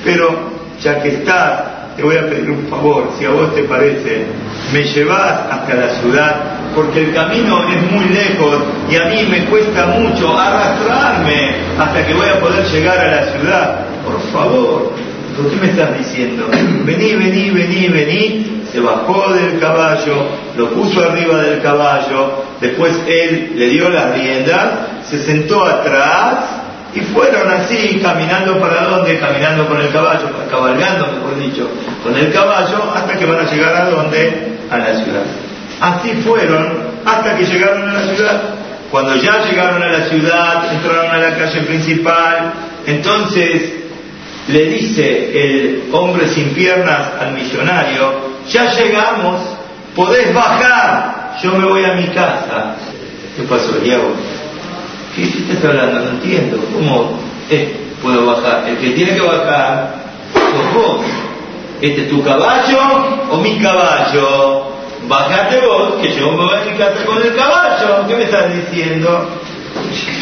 Pero 0.05 0.51
ya 0.81 1.03
que 1.03 1.09
estás, 1.09 1.97
te 1.97 2.03
voy 2.03 2.17
a 2.17 2.29
pedir 2.29 2.51
un 2.51 2.69
favor, 2.69 3.11
si 3.19 3.25
a 3.25 3.31
vos 3.31 3.53
te 3.55 3.65
parece, 3.65 4.27
me 4.73 4.85
llevas 4.85 5.51
hasta 5.51 5.75
la 5.75 5.89
ciudad, 6.01 6.35
porque 6.75 7.05
el 7.05 7.15
camino 7.15 7.69
es 7.69 7.91
muy 7.91 8.09
lejos 8.11 8.63
y 8.91 8.97
a 8.97 9.07
mí 9.07 9.27
me 9.29 9.45
cuesta 9.47 9.87
mucho 9.87 10.39
arrastrarme 10.39 11.57
hasta 11.79 12.07
que 12.07 12.15
voy 12.15 12.29
a 12.29 12.41
poder 12.41 12.65
llegar 12.67 12.99
a 12.99 13.17
la 13.17 13.33
ciudad. 13.33 13.87
Por 14.05 14.21
favor, 14.33 14.93
¿por 15.37 15.51
qué 15.51 15.57
me 15.57 15.69
estás 15.69 15.99
diciendo? 15.99 16.49
Vení, 16.85 17.15
vení, 17.15 17.51
vení, 17.51 17.89
vení 17.89 18.57
se 18.77 18.83
bajó 18.83 19.33
del 19.33 19.59
caballo, 19.59 20.27
lo 20.55 20.71
puso 20.71 21.03
arriba 21.03 21.39
del 21.39 21.63
caballo, 21.63 22.45
después 22.61 22.93
él 23.07 23.53
le 23.55 23.69
dio 23.69 23.89
las 23.89 24.13
riendas, 24.13 24.65
se 25.09 25.19
sentó 25.19 25.65
atrás 25.65 26.45
y 26.95 27.01
fueron 27.01 27.51
así, 27.51 28.01
caminando 28.03 28.61
para 28.61 28.85
dónde, 28.85 29.19
caminando 29.19 29.67
con 29.67 29.81
el 29.81 29.91
caballo, 29.91 30.29
cabalgando, 30.51 31.07
mejor 31.07 31.39
dicho, 31.39 31.71
con 32.03 32.17
el 32.17 32.31
caballo, 32.33 32.93
hasta 32.95 33.19
que 33.19 33.25
van 33.25 33.47
a 33.47 33.51
llegar 33.51 33.75
a 33.77 33.91
dónde, 33.91 34.59
a 34.71 34.77
la 34.77 34.95
ciudad. 35.03 35.23
Así 35.81 36.13
fueron 36.23 36.97
hasta 37.05 37.35
que 37.35 37.45
llegaron 37.45 37.89
a 37.89 37.93
la 37.95 38.15
ciudad. 38.15 38.43
Cuando 38.91 39.17
ya 39.17 39.43
llegaron 39.49 39.83
a 39.83 39.89
la 39.89 40.05
ciudad, 40.05 40.73
entraron 40.73 41.11
a 41.11 41.17
la 41.17 41.37
calle 41.37 41.61
principal, 41.63 42.53
entonces 42.87 43.86
le 44.49 44.65
dice 44.67 45.31
el 45.33 45.89
hombre 45.93 46.29
sin 46.29 46.51
piernas 46.51 47.13
al 47.21 47.33
millonario, 47.33 48.37
ya 48.49 48.73
llegamos, 48.73 49.41
podés 49.95 50.33
bajar, 50.33 51.37
yo 51.43 51.53
me 51.55 51.67
voy 51.67 51.85
a 51.85 51.95
mi 51.95 52.07
casa. 52.09 52.77
¿Qué 53.37 53.43
pasó, 53.43 53.73
Diego? 53.83 54.13
¿Qué 55.15 55.25
estás 55.25 55.65
hablando? 55.65 56.01
No 56.01 56.11
entiendo. 56.11 56.59
¿Cómo 56.73 57.19
puedo 58.03 58.27
bajar? 58.27 58.69
El 58.69 58.77
que 58.79 58.91
tiene 58.91 59.15
que 59.15 59.21
bajar 59.21 59.95
sos 60.33 60.75
vos. 60.75 61.01
¿Este 61.81 62.03
es 62.03 62.09
tu 62.09 62.23
caballo 62.23 62.81
o 63.31 63.37
mi 63.39 63.59
caballo? 63.59 64.73
Bajate 65.09 65.61
vos, 65.61 65.95
que 66.01 66.15
yo 66.17 66.33
me 66.33 66.45
voy 66.45 66.55
a 66.55 66.65
mi 66.65 66.79
casa 66.79 67.05
con 67.05 67.23
el 67.23 67.35
caballo. 67.35 68.07
¿Qué 68.09 68.17
me 68.17 68.25
estás 68.25 68.47
diciendo? 68.55 69.29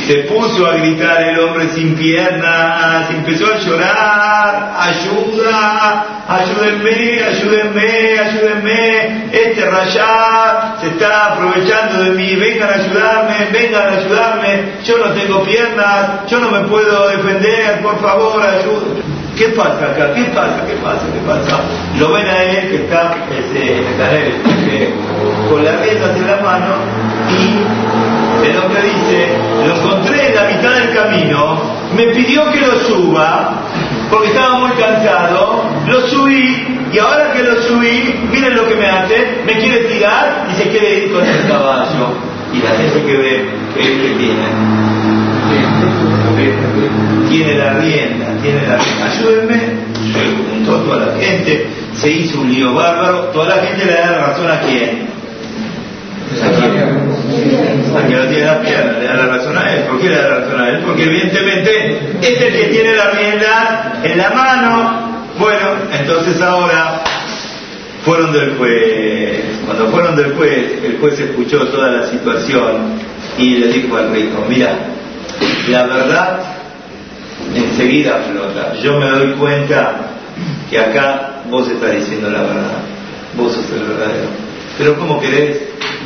Se 0.07 0.17
puso 0.25 0.67
a 0.67 0.75
gritar 0.75 1.23
el 1.23 1.39
hombre 1.41 1.69
sin 1.71 1.95
piernas, 1.97 3.11
empezó 3.11 3.47
a 3.47 3.59
llorar, 3.59 4.75
ayuda, 4.79 6.05
ayúdenme, 6.29 7.23
ayúdenme, 7.25 8.19
ayúdenme, 8.19 9.31
este 9.33 9.65
rayá 9.65 10.77
se 10.79 10.89
está 10.89 11.33
aprovechando 11.33 12.05
de 12.05 12.11
mí, 12.11 12.35
vengan 12.37 12.69
a 12.69 12.75
ayudarme, 12.75 13.49
vengan 13.51 13.89
a 13.89 13.97
ayudarme, 13.97 14.65
yo 14.85 14.99
no 14.99 15.07
tengo 15.13 15.43
piernas, 15.43 16.29
yo 16.29 16.39
no 16.39 16.51
me 16.51 16.69
puedo 16.69 17.09
defender, 17.09 17.81
por 17.81 17.99
favor, 18.03 18.43
ayúdenme. 18.43 19.25
¿Qué 19.37 19.49
pasa 19.49 19.87
acá? 19.87 20.15
¿Qué 20.15 20.25
pasa? 20.35 20.65
¿Qué 20.67 20.75
pasa? 20.75 21.03
¿Qué 21.13 21.21
pasa? 21.27 21.61
Lo 21.99 22.13
ven 22.13 22.27
a 22.27 22.43
él 22.45 22.69
que 22.69 22.77
está, 22.77 23.17
este, 23.37 23.81
este, 23.81 24.95
con 25.51 25.65
las 25.65 25.81
riendas 25.81 26.17
en 26.17 26.27
la 26.27 26.37
mano 26.37 26.75
y 27.31 27.84
el 28.51 28.59
hombre 28.59 28.83
dice, 28.83 29.29
lo 29.67 29.77
encontré 29.77 30.29
en 30.29 30.35
la 30.35 30.45
mitad 30.45 30.75
del 30.75 30.95
camino, 30.95 31.61
me 31.97 32.07
pidió 32.09 32.51
que 32.51 32.61
lo 32.61 32.79
suba, 32.81 33.63
porque 34.11 34.29
estaba 34.29 34.59
muy 34.61 34.71
cansado, 34.73 35.65
lo 35.87 36.09
subí, 36.09 36.67
y 36.93 36.99
ahora 36.99 37.33
que 37.33 37.43
lo 37.43 37.63
subí, 37.63 38.15
miren 38.31 38.57
lo 38.57 38.69
que 38.69 38.75
me 38.77 38.87
hace, 38.87 39.43
me 39.47 39.59
quiere 39.59 39.85
tirar 39.85 40.47
y 40.51 40.55
se 40.55 40.69
quiere 40.69 40.99
ir 40.99 41.13
con 41.13 41.27
el 41.27 41.49
caballo. 41.49 42.35
Y 42.53 42.59
la 42.63 42.71
gente 42.71 43.03
que 43.05 43.17
ve, 43.17 43.51
que, 43.75 43.83
tiene, 43.83 44.47
tiene 47.29 47.55
la 47.59 47.73
rienda, 47.81 48.27
tiene 48.43 48.67
la 48.69 48.77
rienda. 48.77 49.07
Ayúdenme, 49.07 49.61
yo 50.13 50.21
juntó 50.51 50.77
toda 50.83 51.07
la 51.07 51.21
gente, 51.21 51.67
se 51.95 52.11
hizo 52.11 52.41
un 52.41 52.53
lío 52.53 52.75
bárbaro, 52.75 53.31
toda 53.33 53.57
la 53.57 53.63
gente 53.63 53.87
le 53.87 53.93
da 53.93 54.11
la 54.11 54.27
razón 54.29 54.51
a 54.51 54.61
quién 54.61 55.14
a 57.97 58.07
que 58.07 58.15
no 58.15 58.27
tiene 58.27 58.47
la 58.47 58.61
pierna, 58.61 58.99
le 58.99 59.07
da 59.07 59.15
la 59.15 59.27
razón 59.27 59.57
a 59.57 59.73
él. 59.73 59.83
¿Por 59.85 60.01
qué 60.01 60.09
le 60.09 60.17
da 60.17 60.29
la 60.29 60.39
razón 60.41 60.61
a 60.61 60.69
él? 60.71 60.83
Porque 60.85 61.05
evidentemente 61.05 61.99
es 62.21 62.41
el 62.41 62.53
que 62.53 62.69
tiene 62.69 62.97
la 62.97 63.11
rienda 63.11 64.01
en 64.03 64.19
la 64.19 64.31
mano. 64.31 65.27
Bueno, 65.39 65.67
entonces 65.93 66.41
ahora 66.41 67.03
fueron 68.05 68.33
del 68.33 68.57
juez. 68.57 69.43
Cuando 69.67 69.89
fueron 69.89 70.17
del 70.17 70.35
juez, 70.35 70.85
el 70.85 70.99
juez 70.99 71.19
escuchó 71.19 71.67
toda 71.69 71.91
la 71.91 72.07
situación 72.07 72.99
y 73.39 73.57
le 73.57 73.69
dijo 73.69 73.97
al 73.97 74.11
rico, 74.13 74.45
mira, 74.49 74.77
la 75.69 75.87
verdad 75.87 76.41
enseguida 77.55 78.21
flota. 78.31 78.75
Yo 78.83 78.99
me 78.99 79.09
doy 79.11 79.33
cuenta 79.33 79.97
que 80.71 80.79
acá 80.79 81.43
vos 81.51 81.69
estás 81.69 81.93
diciendo 81.95 82.31
la 82.31 82.43
verdad. 82.43 82.79
Vos 83.37 83.53
sos 83.53 83.71
el 83.73 83.89
verdadero. 83.89 84.29
Pero 84.79 84.99
¿cómo 84.99 85.21
querés 85.21 85.59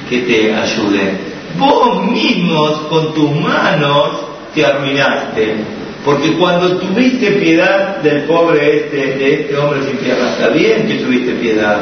que 0.08 0.18
te 0.20 0.54
ayude. 0.54 1.37
Vos 1.58 2.06
mismos 2.06 2.80
con 2.88 3.14
tus 3.14 3.30
manos 3.32 4.10
te 4.54 4.64
arruinaste. 4.64 5.56
Porque 6.04 6.32
cuando 6.34 6.78
tuviste 6.78 7.32
piedad 7.32 7.98
del 7.98 8.22
pobre 8.22 8.76
este, 8.76 8.96
de 9.18 9.34
este 9.34 9.56
hombre 9.56 9.82
sin 9.82 9.96
piedad, 9.98 10.28
está 10.28 10.48
bien 10.48 10.86
que 10.86 10.94
tuviste 10.94 11.32
piedad. 11.32 11.78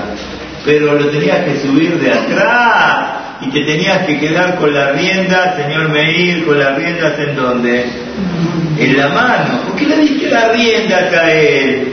pero 0.64 0.94
lo 0.94 1.08
tenías 1.10 1.44
que 1.44 1.60
subir 1.60 1.96
de 2.00 2.12
atrás 2.12 3.06
y 3.40 3.50
te 3.50 3.60
tenías 3.60 4.04
que 4.06 4.18
quedar 4.18 4.56
con 4.56 4.74
la 4.74 4.92
rienda, 4.92 5.54
señor 5.56 5.90
Meir, 5.90 6.44
con 6.44 6.58
las 6.58 6.76
riendas 6.76 7.18
en 7.18 7.36
donde? 7.36 7.84
En 8.78 8.96
la 8.96 9.08
mano. 9.08 9.60
¿Por 9.66 9.76
qué 9.76 9.86
le 9.86 9.98
diste 9.98 10.28
la 10.28 10.48
rienda 10.48 10.96
a 10.96 11.32
él? 11.32 11.92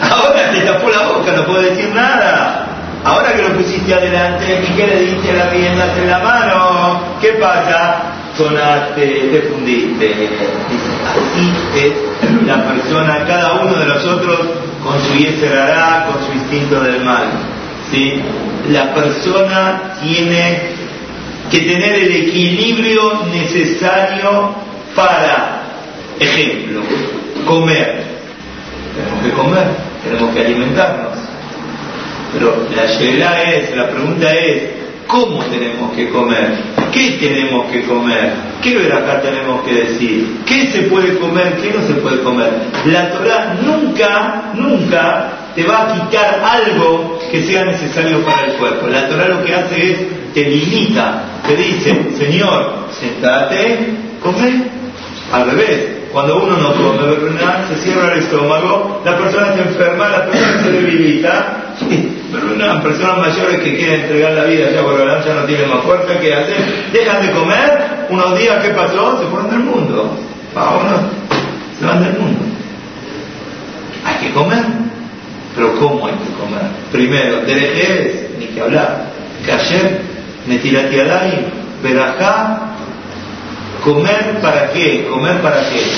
Ahora 0.00 0.50
te 0.52 0.60
tapó 0.60 0.88
la 0.88 1.08
boca, 1.08 1.32
no 1.32 1.44
puedo 1.44 1.62
decir 1.62 1.90
nada. 1.94 2.37
Ahora 3.04 3.32
que 3.32 3.42
lo 3.42 3.54
pusiste 3.54 3.94
adelante, 3.94 4.64
¿y 4.68 4.76
qué 4.76 4.86
le 4.86 5.00
diste 5.00 5.32
la 5.32 5.50
rienda 5.50 5.86
en 5.96 6.10
la 6.10 6.18
mano? 6.18 7.00
¿Qué 7.20 7.28
pasa? 7.40 8.02
Sonaste, 8.36 9.06
te 9.06 9.42
fundiste. 9.42 10.28
Así 11.06 11.52
es 11.76 12.46
la 12.46 12.64
persona, 12.66 13.24
cada 13.26 13.62
uno 13.62 13.78
de 13.78 13.86
nosotros 13.86 14.40
con 14.82 15.00
su 15.02 15.14
yeserará, 15.14 16.06
con 16.06 16.24
su 16.26 16.32
instinto 16.32 16.80
del 16.80 17.04
mal. 17.04 17.26
¿sí? 17.90 18.20
La 18.70 18.94
persona 18.94 19.94
tiene 20.02 20.60
que 21.50 21.60
tener 21.60 21.94
el 21.94 22.16
equilibrio 22.16 23.24
necesario 23.32 24.54
para, 24.94 25.62
ejemplo, 26.18 26.80
comer. 27.46 28.04
Tenemos 28.94 29.24
que 29.24 29.30
comer, 29.32 29.66
tenemos 30.04 30.34
que 30.34 30.40
alimentarnos. 30.40 31.17
Pero 32.32 32.66
la 32.74 32.86
llegada 32.86 33.42
es, 33.52 33.76
la 33.76 33.88
pregunta 33.88 34.30
es, 34.32 34.62
¿cómo 35.06 35.44
tenemos 35.44 35.92
que 35.94 36.08
comer? 36.10 36.58
¿Qué 36.92 37.18
tenemos 37.20 37.70
que 37.70 37.82
comer? 37.84 38.32
¿Qué 38.62 38.76
acá 38.92 39.20
tenemos 39.20 39.62
que 39.62 39.72
decir? 39.72 40.40
¿Qué 40.46 40.66
se 40.68 40.82
puede 40.82 41.18
comer? 41.18 41.56
¿Qué 41.62 41.72
no 41.72 41.86
se 41.86 41.94
puede 41.94 42.22
comer? 42.22 42.50
La 42.86 43.10
Torah 43.10 43.56
nunca, 43.62 44.52
nunca 44.54 45.32
te 45.54 45.64
va 45.64 45.82
a 45.82 45.94
quitar 45.94 46.42
algo 46.44 47.18
que 47.30 47.42
sea 47.42 47.64
necesario 47.64 48.24
para 48.24 48.46
el 48.46 48.52
cuerpo. 48.54 48.86
La 48.88 49.08
Torah 49.08 49.28
lo 49.28 49.44
que 49.44 49.54
hace 49.54 49.92
es, 49.92 49.98
te 50.34 50.44
limita, 50.44 51.40
te 51.46 51.56
dice, 51.56 52.12
Señor, 52.16 52.88
sentate, 52.92 53.78
come, 54.22 54.64
al 55.32 55.50
revés. 55.50 55.97
Cuando 56.12 56.42
uno 56.42 56.56
no 56.56 56.72
come 56.74 57.16
¿verdad? 57.16 57.68
se 57.68 57.76
cierra 57.76 58.14
el 58.14 58.20
estómago, 58.20 59.02
la 59.04 59.18
persona 59.18 59.54
se 59.54 59.60
enferma, 59.60 60.08
la 60.08 60.26
persona 60.26 60.62
se 60.62 60.72
debilita. 60.72 61.56
Pero 62.32 62.54
una 62.54 62.82
personas 62.82 63.18
mayores 63.18 63.60
que 63.60 63.76
quieren 63.76 64.00
entregar 64.02 64.32
la 64.32 64.44
vida 64.44 64.70
ya 64.70 64.82
por 64.82 64.98
ya 64.98 65.34
no 65.34 65.42
tienen 65.44 65.68
más 65.68 65.80
fuerza, 65.84 66.18
¿qué 66.20 66.34
hacen? 66.34 66.90
Dejan 66.92 67.26
de 67.26 67.32
comer, 67.32 68.06
unos 68.10 68.38
días, 68.38 68.64
¿qué 68.64 68.70
pasó? 68.70 69.20
Se 69.20 69.26
fueron 69.26 69.50
del 69.50 69.60
mundo. 69.60 70.16
Vámonos, 70.54 71.00
se 71.78 71.86
van 71.86 72.02
del 72.02 72.18
mundo. 72.18 72.40
Hay 74.04 74.26
que 74.26 74.32
comer. 74.32 74.64
Pero 75.54 75.74
¿cómo 75.78 76.06
hay 76.06 76.14
que 76.14 76.32
comer? 76.34 76.62
Primero, 76.92 77.40
derejes, 77.40 78.30
ni 78.38 78.46
que 78.46 78.60
hablar. 78.60 79.06
Cayer, 79.44 80.00
netiratiadai, 80.46 81.46
verajá, 81.82 82.67
comer 83.84 84.38
para 84.40 84.70
qué? 84.72 85.06
¿Comer 85.10 85.40
para 85.40 85.60
qué? 85.70 85.92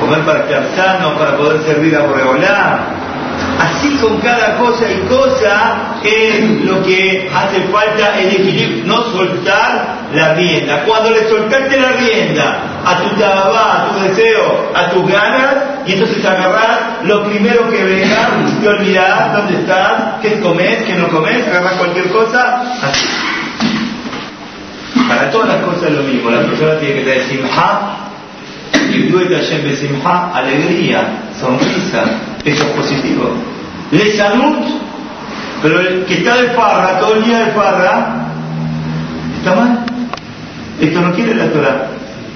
Comer 0.00 0.20
para 0.24 0.40
estar 0.40 0.64
sano, 0.76 1.18
para 1.18 1.36
poder 1.36 1.62
servir 1.62 1.96
a 1.96 2.02
Boreolá. 2.02 2.80
Así 3.58 3.96
con 3.96 4.18
cada 4.18 4.56
cosa 4.56 4.84
y 4.90 5.00
cosa 5.08 5.98
es 6.02 6.64
lo 6.64 6.82
que 6.82 7.28
hace 7.34 7.60
falta 7.72 8.18
el 8.18 8.28
equilibrio, 8.28 8.84
no 8.84 9.02
soltar 9.12 9.98
la 10.12 10.34
rienda. 10.34 10.84
Cuando 10.84 11.10
le 11.10 11.28
soltaste 11.28 11.80
la 11.80 11.92
rienda 11.92 12.62
a 12.84 12.96
tu 12.98 13.08
tabá, 13.16 13.82
a 13.82 13.88
tu 13.88 14.00
deseo, 14.08 14.70
a 14.74 14.90
tus 14.90 15.10
ganas, 15.10 15.54
y 15.86 15.92
entonces 15.92 16.24
agarrás 16.24 17.02
lo 17.04 17.24
primero 17.24 17.68
que 17.70 17.82
venga, 17.82 18.28
te 18.60 18.68
olvidás 18.68 19.32
dónde 19.32 19.54
estás, 19.54 20.20
qué 20.22 20.40
comes, 20.40 20.84
qué 20.84 20.94
no 20.94 21.08
comes, 21.08 21.46
agarrás 21.46 21.74
cualquier 21.74 22.08
cosa, 22.10 22.62
así. 22.82 23.08
Para 25.08 25.30
todas 25.30 25.48
las 25.48 25.64
cosas 25.64 25.90
es 25.90 25.96
lo 25.96 26.02
mismo, 26.02 26.30
la 26.30 26.42
persona 26.42 26.78
tiene 26.78 26.94
que 26.94 27.00
tener 27.02 27.22
simha, 27.24 28.08
y 28.92 29.02
de 29.02 29.76
simha, 29.76 30.30
alegría, 30.34 31.06
sonrisa, 31.38 32.04
eso 32.44 32.64
es 32.64 32.70
positivo. 32.70 33.32
Le 33.90 34.16
salud, 34.16 34.56
pero 35.62 35.80
el 35.80 36.04
que 36.04 36.14
está 36.14 36.36
de 36.36 36.50
farra, 36.50 36.98
todo 36.98 37.16
el 37.16 37.24
día 37.24 37.38
de 37.46 37.52
farra, 37.52 38.26
está 39.38 39.54
mal. 39.54 39.84
Esto 40.80 41.00
no 41.00 41.12
quiere 41.12 41.34
la 41.34 41.46
Torah. 41.52 41.86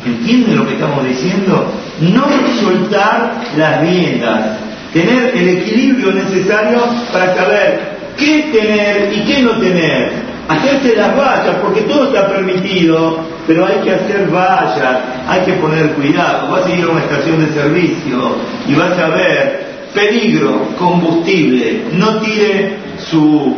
¿Entienden 0.04 0.56
lo 0.56 0.66
que 0.66 0.74
estamos 0.74 1.04
diciendo? 1.04 1.72
No 2.00 2.26
soltar 2.60 3.34
las 3.56 3.80
riendas, 3.80 4.58
tener 4.92 5.36
el 5.36 5.48
equilibrio 5.48 6.12
necesario 6.12 6.80
para 7.12 7.34
saber 7.36 7.98
qué 8.16 8.50
tener 8.52 9.12
y 9.14 9.20
qué 9.24 9.42
no 9.42 9.52
tener 9.58 10.21
hacerse 10.48 10.96
las 10.96 11.16
vallas, 11.16 11.56
porque 11.62 11.82
todo 11.82 12.06
está 12.06 12.28
permitido, 12.28 13.18
pero 13.46 13.66
hay 13.66 13.76
que 13.84 13.92
hacer 13.92 14.28
vallas, 14.30 15.00
hay 15.28 15.40
que 15.42 15.52
poner 15.54 15.90
cuidado. 15.92 16.50
Vas 16.50 16.66
a 16.66 16.70
ir 16.70 16.84
a 16.84 16.88
una 16.88 17.00
estación 17.00 17.44
de 17.44 17.52
servicio 17.52 18.36
y 18.68 18.74
vas 18.74 18.98
a 18.98 19.08
ver 19.08 19.72
peligro, 19.94 20.68
combustible, 20.78 21.82
no 21.92 22.18
tire 22.20 22.76
su 23.10 23.56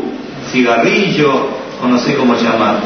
cigarrillo 0.51 1.49
o 1.83 1.89
no 1.89 1.99
sé 1.99 2.15
cómo 2.15 2.35
llamar. 2.35 2.77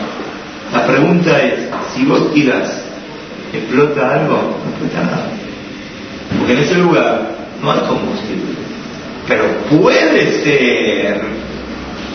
La 0.72 0.87
pregunta 0.87 1.42
es, 1.42 1.54
si 1.94 2.04
vos 2.04 2.32
tiras, 2.34 2.82
¿explota 3.52 4.14
algo? 4.14 4.34
No 4.64 4.70
explota 4.70 5.04
nada. 5.04 5.30
Porque 6.38 6.52
en 6.52 6.58
ese 6.58 6.74
lugar 6.76 7.30
no 7.62 7.72
hay 7.72 7.80
combustible. 7.80 8.58
Pero 9.26 9.44
puede 9.70 10.42
ser 10.42 11.38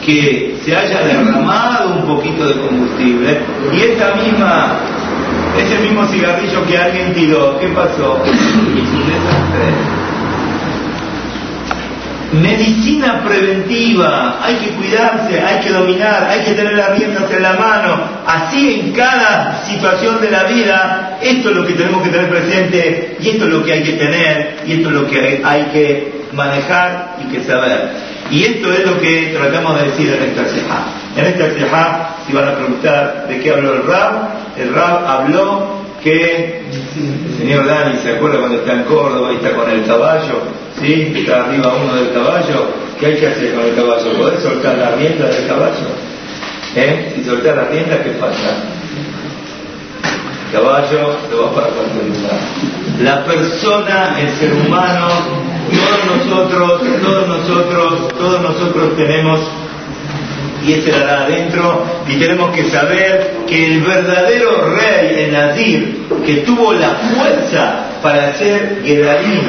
que 0.05 0.55
se 0.63 0.75
haya 0.75 1.01
derramado 1.01 1.95
un 1.95 2.05
poquito 2.05 2.45
de 2.47 2.59
combustible 2.59 3.39
y 3.73 3.81
esa 3.81 4.15
misma, 4.15 4.79
ese 5.57 5.79
mismo 5.79 6.05
cigarrillo 6.07 6.65
que 6.65 6.77
alguien 6.77 7.13
tiró, 7.13 7.59
¿qué 7.59 7.67
pasó? 7.69 8.21
Medicina 12.33 13.21
preventiva, 13.23 14.39
hay 14.43 14.55
que 14.55 14.69
cuidarse, 14.69 15.39
hay 15.39 15.59
que 15.59 15.69
dominar, 15.69 16.27
hay 16.31 16.43
que 16.43 16.53
tener 16.53 16.73
las 16.73 16.97
riendas 16.97 17.31
en 17.31 17.43
la 17.43 17.53
mano. 17.53 18.09
Así 18.25 18.79
en 18.79 18.91
cada 18.91 19.63
situación 19.63 20.19
de 20.19 20.31
la 20.31 20.45
vida, 20.45 21.19
esto 21.21 21.51
es 21.51 21.55
lo 21.55 21.67
que 21.67 21.73
tenemos 21.73 22.01
que 22.01 22.09
tener 22.09 22.29
presente 22.31 23.17
y 23.19 23.29
esto 23.29 23.45
es 23.45 23.51
lo 23.51 23.63
que 23.63 23.73
hay 23.73 23.83
que 23.83 23.93
tener 23.93 24.63
y 24.65 24.73
esto 24.73 24.89
es 24.89 24.95
lo 24.95 25.07
que 25.07 25.43
hay 25.45 25.63
que 25.65 26.23
manejar 26.33 27.17
y 27.23 27.31
que 27.31 27.43
saber. 27.43 28.12
Y 28.31 28.43
esto 28.43 28.71
es 28.71 28.85
lo 28.85 28.99
que 28.99 29.35
tratamos 29.37 29.79
de 29.79 29.89
decir 29.89 30.13
en 30.13 30.29
esta 30.29 30.45
ceja. 30.45 30.85
En 31.15 31.25
esta 31.25 31.49
ceja, 31.51 32.15
si 32.25 32.33
van 32.33 32.47
a 32.47 32.55
preguntar 32.55 33.27
de 33.27 33.39
qué 33.39 33.51
habló 33.51 33.73
el 33.73 33.83
Rab, 33.83 34.29
el 34.57 34.73
Rab 34.73 35.05
habló 35.05 35.83
que 36.03 36.63
el 36.69 37.37
señor 37.37 37.65
Dani 37.65 37.97
se 37.99 38.15
acuerda 38.15 38.39
cuando 38.39 38.57
está 38.57 38.73
en 38.73 38.83
Córdoba 38.83 39.31
y 39.31 39.35
está 39.35 39.55
con 39.55 39.69
el 39.69 39.85
caballo, 39.85 40.41
¿sí? 40.79 41.13
está 41.15 41.45
arriba 41.45 41.73
uno 41.81 41.95
del 41.95 42.13
caballo, 42.13 42.67
¿qué 42.99 43.05
hay 43.05 43.15
que 43.15 43.27
hacer 43.27 43.53
con 43.55 43.65
el 43.65 43.75
caballo? 43.75 44.17
¿Poder 44.17 44.39
soltar 44.41 44.77
la 44.77 44.91
rienda 44.91 45.27
del 45.27 45.47
caballo? 45.47 45.87
¿Eh? 46.75 47.13
Si 47.15 47.23
soltar 47.23 47.55
la 47.55 47.63
rienda, 47.65 48.03
¿qué 48.03 48.09
pasa? 48.11 48.55
El 50.47 50.59
caballo 50.59 51.17
lo 51.31 51.43
va 51.43 51.51
para 51.53 51.67
cualquier. 51.67 52.03
La 53.01 53.23
persona, 53.25 54.19
el 54.19 54.29
ser 54.31 54.53
humano, 54.53 55.07
todos 55.73 56.27
nosotros, 56.27 56.81
todos 57.01 57.27
nosotros, 57.27 58.13
todos 58.17 58.41
nosotros 58.41 58.95
tenemos 58.95 59.39
y 60.65 60.73
ese 60.73 60.93
hará 60.93 61.23
adentro 61.23 61.85
y 62.07 62.15
tenemos 62.15 62.55
que 62.55 62.69
saber 62.69 63.43
que 63.47 63.65
el 63.65 63.81
verdadero 63.81 64.75
rey, 64.75 65.25
el 65.25 65.33
Nadir, 65.33 66.07
que 66.25 66.35
tuvo 66.37 66.73
la 66.73 66.89
fuerza 66.89 67.85
para 68.01 68.29
hacer 68.29 68.81
Gedarim, 68.83 69.41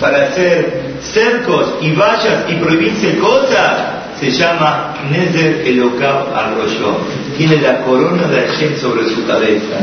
para 0.00 0.24
hacer 0.24 0.90
cercos 1.02 1.74
y 1.80 1.92
vallas 1.92 2.44
y 2.48 2.54
prohibirse 2.54 3.18
cosas, 3.18 4.00
se 4.20 4.30
llama 4.30 4.94
Nezer 5.10 5.66
Elokab 5.66 6.34
Arroyo. 6.34 6.98
Tiene 7.36 7.56
la 7.60 7.78
corona 7.82 8.28
de 8.28 8.42
Hashem 8.42 8.76
sobre 8.76 9.08
su 9.08 9.26
cabeza. 9.26 9.78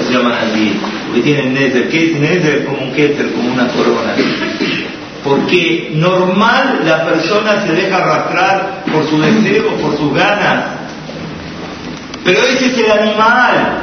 Se 0.00 0.12
llama 0.12 0.30
Nadir, 0.30 0.76
porque 1.06 1.20
tiene 1.20 1.50
Nezer. 1.50 1.88
¿Qué 1.90 2.12
es 2.12 2.18
Nezer? 2.18 2.64
Como 2.64 2.78
un 2.78 2.92
Keter, 2.92 3.32
como 3.32 3.52
una 3.52 3.66
corona 3.68 4.14
porque 5.32 5.92
normal 5.94 6.80
la 6.84 7.06
persona 7.06 7.62
se 7.66 7.72
deja 7.72 7.96
arrastrar 7.96 8.84
por 8.92 9.06
su 9.08 9.18
deseo, 9.18 9.76
por 9.80 9.96
sus 9.96 10.12
ganas. 10.12 10.64
Pero 12.22 12.38
ese 12.38 12.66
es 12.66 12.78
el 12.78 12.90
animal. 12.90 13.78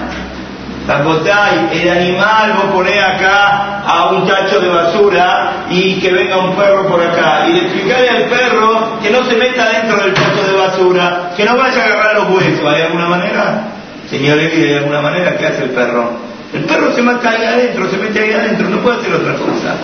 el 1.72 1.90
animal, 1.90 2.54
vos 2.54 2.72
ponés 2.72 3.04
acá 3.04 3.82
a 3.84 4.12
un 4.12 4.28
tacho 4.28 4.60
de 4.60 4.70
basura 4.70 5.66
y 5.72 6.00
que 6.00 6.12
venga 6.12 6.38
un 6.38 6.56
perro 6.56 6.88
por 6.88 7.02
acá. 7.02 7.48
Y 7.48 7.54
le 7.54 7.62
explicaré 7.62 8.10
al 8.10 8.24
perro 8.26 9.00
que 9.02 9.10
no 9.10 9.24
se 9.24 9.36
meta 9.36 9.70
dentro 9.70 9.98
del 10.04 10.14
tacho 10.14 10.44
de 10.44 10.56
basura, 10.56 11.32
que 11.36 11.46
no 11.46 11.58
vaya 11.58 11.82
a 11.82 11.86
agarrar 11.86 12.16
los 12.16 12.30
huesos. 12.30 12.66
¿Hay 12.66 12.84
alguna 12.84 13.08
manera? 13.08 13.64
Señor 14.08 14.38
¿hay 14.38 14.74
alguna 14.76 15.02
manera? 15.02 15.36
¿Qué 15.36 15.48
hace 15.48 15.64
el 15.64 15.72
perro? 15.72 16.12
El 16.54 16.62
perro 16.66 16.94
se 16.94 17.02
mete 17.02 17.28
ahí 17.28 17.44
adentro, 17.44 17.90
se 17.90 17.98
mete 17.98 18.20
ahí 18.20 18.34
adentro, 18.34 18.70
no 18.70 18.78
puede 18.78 19.00
hacer 19.00 19.14
otra 19.14 19.34
cosa 19.34 19.76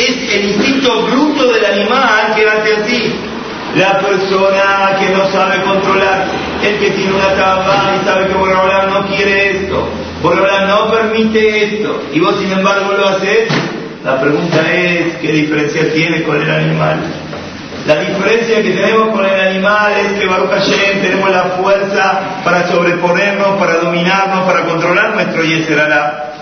es 0.00 0.34
el 0.34 0.44
instinto 0.50 1.02
bruto 1.02 1.52
del 1.52 1.64
animal 1.64 2.34
que 2.34 2.48
hace 2.48 2.74
así. 2.74 3.14
La 3.76 4.00
persona 4.00 4.96
que 4.98 5.10
no 5.10 5.30
sabe 5.30 5.62
controlar, 5.62 6.26
el 6.62 6.78
que 6.78 6.90
tiene 6.90 7.12
una 7.12 7.34
tapa 7.34 7.94
y 8.00 8.04
sabe 8.04 8.26
que 8.26 8.34
Borreola 8.34 8.86
no 8.86 9.06
quiere 9.06 9.50
esto, 9.52 9.88
Borreola 10.22 10.66
no 10.66 10.90
permite 10.90 11.64
esto, 11.64 12.02
y 12.12 12.18
vos 12.18 12.34
sin 12.40 12.50
embargo 12.50 12.92
lo 12.92 13.08
haces, 13.08 13.48
la 14.04 14.20
pregunta 14.20 14.72
es, 14.72 15.16
¿qué 15.18 15.32
diferencia 15.32 15.92
tiene 15.92 16.24
con 16.24 16.42
el 16.42 16.50
animal? 16.50 16.98
La 17.86 17.96
diferencia 17.96 18.62
que 18.62 18.70
tenemos 18.70 19.10
con 19.10 19.24
el 19.24 19.40
animal 19.40 19.92
es 19.98 20.18
que 20.18 20.26
Baruch 20.26 20.50
Hashem 20.50 21.00
tenemos 21.00 21.30
la 21.30 21.44
fuerza 21.60 22.20
para 22.44 22.66
sobreponernos, 22.68 23.58
para 23.58 23.76
dominarnos, 23.76 24.44
para 24.46 24.64
controlar 24.64 25.14
nuestro 25.14 25.44
Yeserara. 25.44 26.32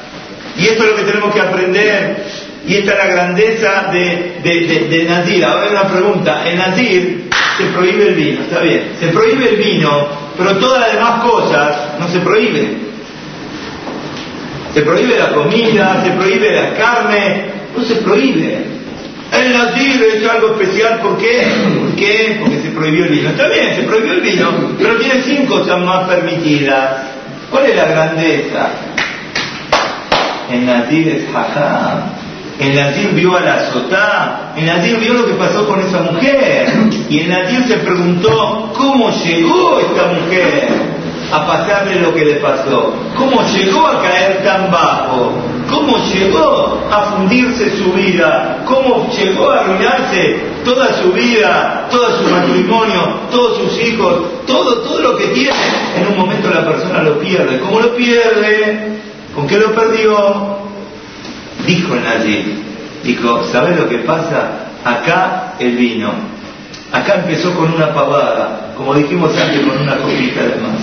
Y 0.57 0.67
esto 0.67 0.83
es 0.83 0.91
lo 0.91 0.97
que 0.97 1.03
tenemos 1.03 1.35
que 1.35 1.41
aprender. 1.41 2.25
Y 2.69 2.77
esta 2.77 2.93
es 2.93 2.99
la 2.99 3.07
grandeza 3.07 3.89
de, 3.91 4.41
de, 4.43 4.89
de, 4.91 5.05
Nazir. 5.05 5.43
Ahora 5.43 5.65
hay 5.65 5.71
una 5.71 5.89
pregunta. 5.89 6.47
En 6.47 6.59
Nazir 6.59 7.31
se 7.57 7.65
prohíbe 7.65 8.09
el 8.09 8.15
vino, 8.15 8.43
está 8.43 8.61
bien. 8.61 8.93
Se 9.01 9.09
prohíbe 9.09 9.49
el 9.49 9.57
vino, 9.57 10.07
pero 10.37 10.59
todas 10.59 10.81
las 10.81 10.93
demás 10.93 11.25
cosas 11.25 11.77
no 11.99 12.07
se 12.09 12.21
prohíben. 12.21 12.89
Se 14.75 14.83
prohíbe 14.83 15.19
la 15.19 15.31
comida, 15.31 16.05
se 16.05 16.11
prohíbe 16.11 16.55
la 16.55 16.75
carne, 16.75 17.45
no 17.75 17.83
se 17.83 17.95
prohíbe. 17.97 18.59
El 19.33 19.53
nazir 19.53 20.03
es 20.03 20.29
algo 20.29 20.61
especial, 20.61 21.01
¿por 21.01 21.17
qué? 21.17 21.49
¿Por 21.81 21.97
qué? 21.97 22.37
Porque 22.39 22.61
se 22.61 22.69
prohibió 22.69 23.05
el 23.05 23.11
vino. 23.11 23.31
Está 23.31 23.49
bien, 23.49 23.77
se 23.77 23.83
prohibió 23.85 24.13
el 24.13 24.21
vino, 24.21 24.51
pero 24.79 24.97
tiene 24.97 25.23
cinco 25.23 25.61
cosas 25.61 25.81
más 25.81 26.07
permitidas. 26.07 26.97
¿Cuál 27.51 27.65
es 27.65 27.77
la 27.77 27.87
grandeza? 27.87 28.69
El 30.53 30.67
nazir 30.67 31.09
es 31.09 31.33
jajam. 31.33 32.18
El 32.59 32.75
nazir 32.75 33.11
vio 33.11 33.37
a 33.37 33.41
la 33.41 33.71
sotá. 33.71 34.53
El 34.57 34.67
nazir 34.67 34.99
vio 34.99 35.15
lo 35.15 35.27
que 35.27 35.35
pasó 35.35 35.67
con 35.67 35.81
esa 35.81 36.01
mujer. 36.01 36.69
Y 37.09 37.21
el 37.21 37.31
nazir 37.31 37.65
se 37.67 37.77
preguntó, 37.79 38.73
¿cómo 38.77 39.11
llegó 39.11 39.79
esta 39.81 40.07
mujer 40.07 40.69
a 41.31 41.47
pasarle 41.47 42.01
lo 42.01 42.15
que 42.15 42.25
le 42.25 42.35
pasó? 42.37 42.95
¿Cómo 43.17 43.43
llegó 43.43 43.87
a 43.87 44.03
caer 44.03 44.43
tan 44.45 44.71
bajo? 44.71 45.33
cómo 45.69 45.99
llegó 46.13 46.81
a 46.91 47.03
fundirse 47.13 47.77
su 47.77 47.93
vida, 47.93 48.63
cómo 48.65 49.09
llegó 49.11 49.51
a 49.51 49.61
arruinarse 49.61 50.41
toda 50.65 51.01
su 51.01 51.13
vida, 51.13 51.87
todo 51.91 52.19
su 52.19 52.25
matrimonio, 52.31 53.21
todos 53.31 53.59
sus 53.59 53.81
hijos, 53.81 54.15
todo, 54.47 54.79
todo 54.79 55.01
lo 55.01 55.17
que 55.19 55.27
tiene. 55.29 55.57
En 55.97 56.09
un 56.09 56.19
momento 56.19 56.51
la 56.51 56.67
persona 56.67 57.03
lo 57.03 57.19
pierde. 57.19 57.61
¿Cómo 57.61 57.81
lo 57.81 57.95
pierde? 57.95 58.99
¿Con 59.35 59.47
qué 59.47 59.59
lo 59.59 59.75
perdió? 59.75 60.68
Dijo 61.67 61.95
allí, 61.95 62.55
dijo, 63.05 63.45
¿sabes 63.45 63.79
lo 63.79 63.89
que 63.89 63.99
pasa? 63.99 64.69
Acá 64.85 65.55
el 65.59 65.77
vino. 65.77 66.13
Acá 66.93 67.17
empezó 67.17 67.55
con 67.55 67.75
una 67.75 67.93
pavada, 67.93 68.73
como 68.77 68.95
dijimos 68.95 69.37
antes, 69.37 69.61
con 69.67 69.79
una 69.79 69.97
copita 69.97 70.43
de 70.43 70.57
más. 70.57 70.81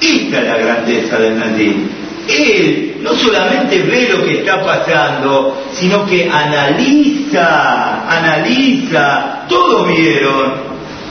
Esta 0.00 0.40
es 0.40 0.46
la 0.46 0.56
grandeza 0.56 1.18
del 1.18 1.38
Nadir 1.38 2.08
él 2.28 2.98
no 3.00 3.14
solamente 3.14 3.82
ve 3.82 4.08
lo 4.10 4.24
que 4.24 4.40
está 4.40 4.62
pasando, 4.62 5.62
sino 5.72 6.04
que 6.06 6.28
analiza, 6.30 8.08
analiza, 8.08 9.46
todos 9.48 9.88
vieron, 9.88 10.67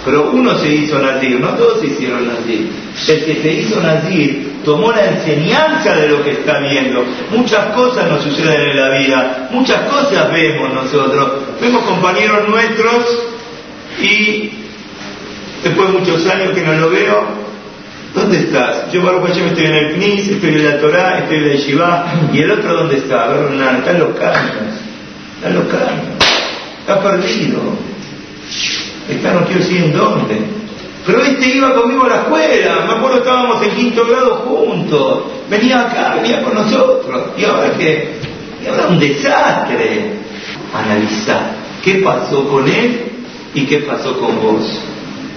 pero 0.08 0.32
uno 0.32 0.58
se 0.58 0.74
hizo 0.74 0.98
nazir, 1.00 1.38
no 1.38 1.50
todos 1.50 1.82
se 1.82 1.88
hicieron 1.88 2.26
nazir. 2.26 2.72
El 3.10 3.26
que 3.26 3.41
se 3.41 3.54
hizo 3.56 3.82
nazir 3.82 4.54
tomó 4.63 4.93
la 4.93 5.06
enseñanza 5.06 5.98
de 5.98 6.08
lo 6.08 6.24
que 6.24 6.32
está 6.32 6.60
viendo. 6.60 7.04
Muchas 7.30 7.74
cosas 7.76 8.10
nos 8.10 8.24
suceden 8.24 8.70
en 8.70 8.78
la 8.78 8.98
vida, 8.98 9.50
muchas 9.52 9.82
cosas 9.82 10.32
vemos 10.32 10.74
nosotros. 10.74 11.32
Vemos 11.60 11.84
compañeros 11.84 12.48
nuestros 12.48 13.04
y 14.02 14.52
después 15.62 15.91
de 15.91 16.00
muchos 16.00 16.26
años 16.28 16.54
que 16.54 16.62
no 16.62 16.72
lo 16.72 16.89
veo, 16.89 17.48
¿Dónde 18.15 18.39
estás? 18.39 18.89
Yo, 18.93 19.04
Baruch 19.04 19.28
Hashem, 19.28 19.48
estoy 19.48 19.65
en 19.65 19.76
el 19.76 19.93
CNIS, 19.93 20.28
estoy 20.30 20.50
en 20.52 20.65
la 20.65 20.80
Torah, 20.80 21.20
estoy 21.20 21.38
en 21.38 21.48
la 21.50 21.54
Yeshiva. 21.54 22.13
¿Y 22.34 22.39
el 22.39 22.52
otro 22.52 22.74
dónde 22.74 22.98
está? 22.98 23.26
Está 23.26 23.91
en 23.91 24.00
los 24.00 24.15
caños. 24.17 24.74
Está 25.36 25.50
en 25.50 25.54
los 25.54 25.65
caños. 25.65 26.06
Está 26.80 27.04
perdido. 27.04 27.78
Está 29.10 29.34
no 29.34 29.46
quiero 29.46 29.62
decir 29.62 29.84
en 29.84 29.93
dónde. 29.93 30.36
Pero 31.06 31.22
este 31.22 31.56
iba 31.56 31.74
conmigo 31.74 32.04
a 32.04 32.10
la 32.10 32.15
escuela. 32.17 32.86
Me 32.86 32.93
acuerdo 32.93 33.17
estábamos 33.20 33.63
en 33.63 33.72
quinto 33.72 34.06
grado 34.06 34.36
juntos. 34.38 35.24
Venía 35.50 35.82
acá, 35.82 36.15
venía 36.15 36.43
con 36.43 36.54
nosotros. 36.54 37.30
Y 37.38 37.46
ahora 37.46 37.72
qué? 37.78 38.20
Y 38.63 38.67
ahora 38.67 38.88
un 38.88 39.00
desastre. 39.00 40.12
Analizar 40.74 41.56
qué 41.84 41.96
pasó 41.96 42.48
con 42.50 42.67
él 42.67 43.12
y 43.54 43.65
qué 43.65 43.80
pasó 43.80 44.20
con 44.20 44.41
vos. 44.41 44.82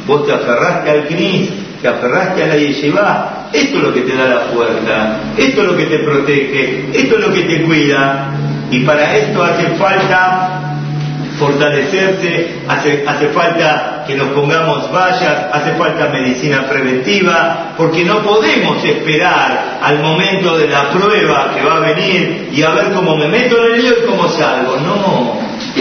Vos 0.06 0.26
te 0.26 0.32
aferraste 0.32 0.90
al 0.90 1.06
CNIS 1.06 1.50
te 1.80 1.88
aferraste 1.88 2.44
a 2.44 2.46
la 2.46 2.56
yeshiva, 2.56 3.48
esto 3.52 3.78
es 3.78 3.82
lo 3.82 3.94
que 3.94 4.02
te 4.02 4.14
da 4.14 4.26
la 4.26 4.40
fuerza, 4.52 5.16
esto 5.36 5.62
es 5.62 5.66
lo 5.66 5.76
que 5.76 5.86
te 5.86 5.98
protege, 6.00 6.90
esto 6.92 7.18
es 7.18 7.26
lo 7.26 7.32
que 7.32 7.42
te 7.42 7.62
cuida, 7.62 8.32
y 8.70 8.80
para 8.80 9.16
esto 9.16 9.42
hace 9.42 9.66
falta 9.76 10.69
fortalecerse, 11.40 12.60
hace, 12.68 13.04
hace 13.06 13.28
falta 13.28 14.04
que 14.06 14.14
nos 14.14 14.28
pongamos 14.28 14.92
vallas, 14.92 15.46
hace 15.52 15.72
falta 15.72 16.08
medicina 16.08 16.68
preventiva, 16.68 17.74
porque 17.76 18.04
no 18.04 18.22
podemos 18.22 18.84
esperar 18.84 19.78
al 19.82 19.98
momento 20.00 20.58
de 20.58 20.68
la 20.68 20.90
prueba 20.90 21.52
que 21.54 21.64
va 21.64 21.78
a 21.78 21.80
venir 21.80 22.50
y 22.52 22.62
a 22.62 22.70
ver 22.70 22.92
cómo 22.92 23.16
me 23.16 23.26
meto 23.28 23.56
en 23.58 23.72
el 23.72 23.82
lío 23.82 23.92
y 24.02 24.06
cómo 24.06 24.28
salgo. 24.28 24.76
No, 24.76 25.19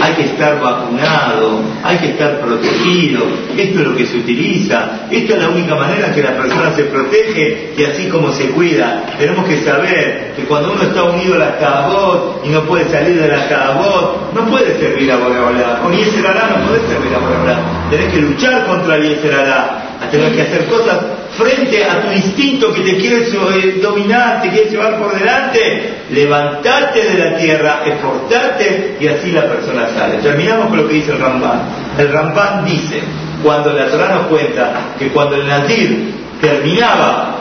hay 0.02 0.14
que 0.14 0.22
estar 0.24 0.60
vacunado, 0.60 1.62
hay 1.82 1.98
que 1.98 2.10
estar 2.10 2.40
protegido, 2.40 3.26
esto 3.56 3.80
es 3.80 3.86
lo 3.86 3.96
que 3.96 4.06
se 4.06 4.18
utiliza, 4.18 5.06
esta 5.10 5.34
es 5.34 5.42
la 5.42 5.48
única 5.48 5.74
manera 5.74 6.14
que 6.14 6.22
la 6.22 6.36
persona 6.36 6.72
se 6.74 6.84
protege 6.84 7.72
y 7.76 7.84
así 7.84 8.08
como 8.08 8.32
se 8.32 8.50
cuida. 8.50 9.06
Tenemos 9.18 9.46
que 9.46 9.62
saber 9.62 10.32
que 10.36 10.44
cuando 10.44 10.72
uno 10.72 10.82
está 10.82 11.04
unido 11.04 11.34
a 11.34 11.38
la 11.38 11.58
cabot 11.58 12.42
y 12.44 12.48
no 12.50 12.64
puede 12.64 12.88
salir 12.88 13.20
de 13.20 13.28
la 13.28 13.48
cabot, 13.48 14.32
no 14.34 14.46
puede 14.46 14.78
servir 14.78 15.10
a 15.10 15.16
Boreolá. 15.16 15.80
Con 15.82 15.96
Yeserará 15.96 16.56
no 16.56 16.66
puede 16.66 16.86
servir 16.86 17.14
a 17.14 17.18
Boreolá. 17.18 17.58
Tenés 17.90 18.12
que 18.12 18.20
luchar 18.20 18.66
contra 18.66 18.98
Yeserará, 18.98 19.98
tener 20.10 20.34
que 20.34 20.42
hacer 20.42 20.66
cosas 20.66 20.98
frente 21.40 21.84
a 21.84 22.02
tu 22.02 22.12
instinto 22.12 22.72
que 22.72 22.82
te 22.82 22.96
quiere 22.96 23.26
eh, 23.26 23.80
dominar, 23.80 24.42
te 24.42 24.50
quiere 24.50 24.70
llevar 24.70 24.98
por 24.98 25.18
delante, 25.18 26.04
levantate 26.10 27.02
de 27.02 27.18
la 27.18 27.36
tierra, 27.36 27.82
esforzate 27.84 28.96
y 29.00 29.06
así 29.08 29.32
la 29.32 29.46
persona 29.48 29.88
sale. 29.94 30.18
Terminamos 30.18 30.68
con 30.68 30.76
lo 30.76 30.88
que 30.88 30.94
dice 30.94 31.12
el 31.12 31.18
Ramban. 31.18 31.62
El 31.98 32.12
Ramban 32.12 32.64
dice, 32.64 33.02
cuando 33.42 33.72
la 33.72 33.86
Torah 33.86 34.14
nos 34.14 34.26
cuenta 34.26 34.94
que 34.98 35.08
cuando 35.08 35.36
el 35.36 35.48
Nadir 35.48 36.14
terminaba 36.40 37.36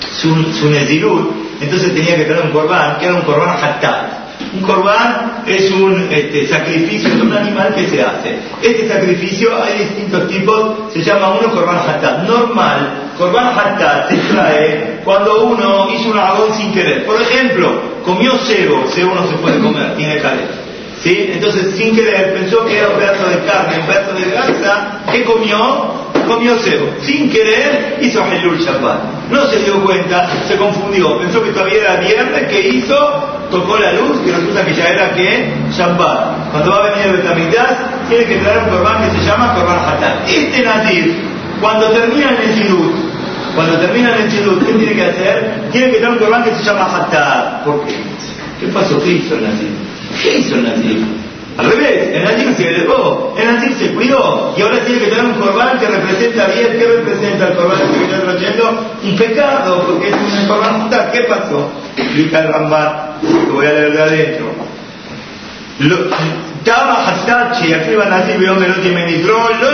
su, 0.00 0.28
su 0.52 0.68
entonces 1.60 1.94
tenía 1.94 2.16
que 2.16 2.24
tener 2.24 2.42
un 2.42 2.50
corbán, 2.50 2.98
que 2.98 3.06
era 3.06 3.14
un 3.14 3.22
corbán 3.22 3.56
hatat. 3.62 4.25
Un 4.56 4.62
corbán 4.62 5.42
es 5.46 5.70
un 5.70 6.08
este, 6.10 6.46
sacrificio 6.48 7.14
de 7.14 7.22
un 7.22 7.32
animal 7.32 7.74
que 7.74 7.86
se 7.88 8.00
hace. 8.00 8.38
Este 8.62 8.88
sacrificio 8.88 9.50
hay 9.62 9.80
distintos 9.80 10.28
tipos, 10.28 10.92
se 10.94 11.02
llama 11.02 11.34
uno 11.38 11.52
corbán 11.52 11.78
hatat. 11.78 12.22
Normal, 12.22 13.12
corbán 13.18 13.48
hatat 13.48 14.08
se 14.08 14.16
trae 14.32 15.00
cuando 15.04 15.44
uno 15.44 15.88
hizo 15.92 16.10
un 16.10 16.18
agón 16.18 16.54
sin 16.54 16.72
querer. 16.72 17.04
Por 17.04 17.20
ejemplo, 17.20 17.70
comió 18.02 18.32
cebo, 18.38 18.86
cebo 18.88 19.14
no 19.14 19.26
se 19.28 19.36
puede 19.36 19.58
comer, 19.58 19.94
tiene 19.96 20.20
caleta. 20.22 20.54
¿Sí? 21.02 21.30
Entonces, 21.34 21.76
sin 21.76 21.94
querer, 21.94 22.32
pensó 22.32 22.64
que 22.64 22.78
era 22.78 22.88
un 22.88 22.96
pedazo 22.96 23.28
de 23.28 23.44
carne, 23.44 23.80
un 23.80 23.86
pedazo 23.86 24.14
de 24.14 24.30
garza, 24.30 25.02
¿qué 25.12 25.22
comió? 25.24 26.05
Comió 26.26 26.58
cebo. 26.58 26.88
Sin 27.02 27.30
querer, 27.30 27.98
hizo 28.00 28.24
Helul 28.24 28.58
Shabbat. 28.58 29.30
No 29.30 29.48
se 29.50 29.58
dio 29.60 29.82
cuenta, 29.84 30.28
se 30.46 30.56
confundió, 30.56 31.18
pensó 31.18 31.42
que 31.42 31.50
todavía 31.50 31.80
era 31.82 31.96
viernes, 31.96 32.48
¿qué 32.48 32.68
hizo? 32.68 33.36
tocó 33.50 33.78
la 33.78 33.92
luz 33.92 34.18
y 34.26 34.30
resulta 34.30 34.64
que 34.64 34.74
ya 34.74 34.88
era 34.88 35.12
que 35.12 35.52
Shabbat. 35.70 36.50
Cuando 36.50 36.70
va 36.70 36.78
a 36.78 36.90
venir 36.90 37.06
el 37.06 37.16
Betamidas, 37.18 37.76
tiene 38.08 38.24
que 38.24 38.36
traer 38.36 38.58
un 38.64 38.70
corbán 38.70 39.02
que 39.02 39.18
se 39.18 39.24
llama 39.24 39.54
corbán 39.54 39.78
Hatat. 39.78 40.28
Este 40.28 40.62
Nadir, 40.62 41.14
cuando 41.60 41.90
termina 41.90 42.30
el 42.30 42.54
Sidut, 42.54 42.92
cuando 43.54 43.78
termina 43.78 44.16
el 44.16 44.30
Sidut, 44.30 44.64
¿qué 44.66 44.72
tiene 44.72 44.94
que 44.94 45.04
hacer? 45.04 45.68
Tiene 45.72 45.90
que 45.92 45.98
traer 45.98 46.12
un 46.12 46.18
corbán 46.18 46.44
que 46.44 46.54
se 46.54 46.64
llama 46.64 46.96
Hatat. 46.96 47.64
¿Por 47.64 47.84
qué? 47.86 47.96
¿Qué 48.60 48.66
pasó? 48.68 49.02
¿Qué 49.02 49.12
hizo 49.12 49.34
el 49.34 49.44
Nadir? 49.44 49.70
¿Qué 50.22 50.38
hizo 50.38 50.54
el 50.54 50.64
Nadir? 50.64 51.25
Al 51.58 51.70
revés, 51.70 52.14
el 52.14 52.24
Nadir 52.24 52.54
se 52.54 52.68
elevó, 52.68 53.34
el 53.38 53.46
Nadir 53.46 53.72
se 53.78 53.94
cuidó 53.94 54.54
y 54.56 54.60
ahora 54.60 54.78
tiene 54.84 55.00
que 55.00 55.06
tener 55.06 55.24
un 55.24 55.40
corbán 55.40 55.78
que 55.78 55.86
representa 55.86 56.46
bien, 56.48 56.78
¿qué 56.78 56.86
representa 56.86 57.48
el 57.48 57.56
corbán 57.56 57.78
que 57.78 58.04
estoy 58.04 58.20
trayendo? 58.20 58.96
Un 59.02 59.16
pecado, 59.16 59.86
porque 59.86 60.08
es 60.08 60.14
un 60.14 60.48
corbán 60.48 60.90
¿Qué 61.12 61.20
pasó? 61.24 61.70
Explica 61.96 62.40
el 62.40 62.52
Rambat, 62.52 63.22
lo 63.48 63.54
voy 63.54 63.66
a 63.66 63.72
leer 63.72 63.92
de 63.92 64.02
adentro. 64.02 64.46
Tama 66.64 67.06
Hasachi, 67.06 67.72
aquí 67.72 67.94
van 67.94 68.12
a 68.12 68.18
decir, 68.18 68.38
veo 68.38 68.54
no 68.54 68.74
tiene 68.74 69.06
nitro, 69.06 69.38
no 69.60 69.70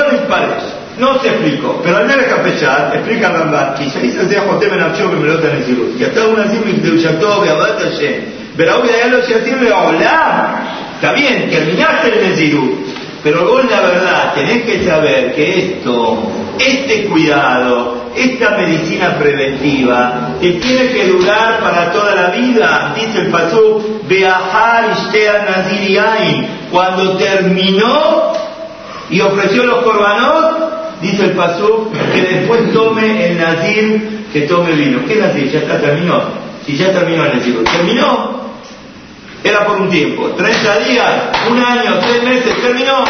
No 0.99 1.21
se 1.21 1.29
explicó, 1.29 1.81
pero 1.83 1.97
al 1.97 2.07
menos 2.07 2.27
Capechar 2.27 2.93
explica 2.95 3.27
el 3.27 3.33
Rambat, 3.35 3.79
que 3.79 3.91
se 3.91 4.07
hizo 4.07 4.29
sea 4.29 4.43
Joté 4.43 4.69
Benachó 4.69 5.11
que 5.11 5.17
me 5.17 5.27
lo 5.27 5.39
en 5.41 5.57
el 5.57 5.97
Y 5.99 6.05
hasta 6.05 6.29
una 6.29 6.45
así 6.45 6.61
me 6.65 6.73
dijo, 6.75 7.43
que 7.43 7.51
Abat 7.51 7.81
Hashem. 7.83 8.43
Pero 8.57 8.73
ahora 8.73 8.89
ya 8.89 9.07
lo 9.07 9.21
tiene 9.43 9.73
Olam. 9.73 10.72
Está 11.03 11.15
bien, 11.15 11.51
terminaste 11.51 12.17
el 12.17 12.29
Nezirut, 12.29 12.87
Pero 13.25 13.45
vos 13.45 13.69
la 13.69 13.81
verdad 13.81 14.35
tenés 14.37 14.63
que 14.63 14.85
saber 14.85 15.35
que 15.35 15.59
esto, 15.59 16.23
este 16.61 17.07
cuidado, 17.07 18.05
esta 18.15 18.51
medicina 18.51 19.19
preventiva, 19.19 20.37
te 20.41 20.53
tiene 20.53 20.93
que 20.93 21.09
durar 21.09 21.59
para 21.59 21.91
toda 21.91 22.15
la 22.15 22.29
vida. 22.29 22.95
Dice 22.95 23.19
el 23.19 23.33
Pasú, 23.33 24.01
Beahar 24.09 24.91
Nazir 24.91 26.01
Cuando 26.71 27.17
terminó 27.17 28.35
y 29.11 29.21
ofreció 29.23 29.65
los 29.65 29.83
korbanot, 29.83 31.01
dice 31.01 31.25
el 31.25 31.33
Pasú, 31.33 31.91
que 32.15 32.21
después 32.21 32.73
tome 32.73 33.27
el 33.27 33.39
Nazir, 33.39 34.27
que 34.33 34.43
tome 34.43 34.71
vino. 34.71 35.01
¿Qué 35.09 35.17
Nazir? 35.17 35.51
Ya 35.51 35.59
está, 35.59 35.81
terminó. 35.81 36.23
Si 36.65 36.77
ya 36.77 36.93
terminó 36.93 37.25
el 37.25 37.39
Nazir. 37.39 37.65
¿Terminó? 37.65 38.42
Era 39.45 39.67
por 39.67 39.81
un 39.81 39.91
tiempo, 39.91 40.29
30 40.37 40.79
días, 40.81 41.13
un 41.51 41.59
año, 41.59 41.99
tres 42.01 42.23
meses, 42.23 42.63
terminó. 42.63 43.05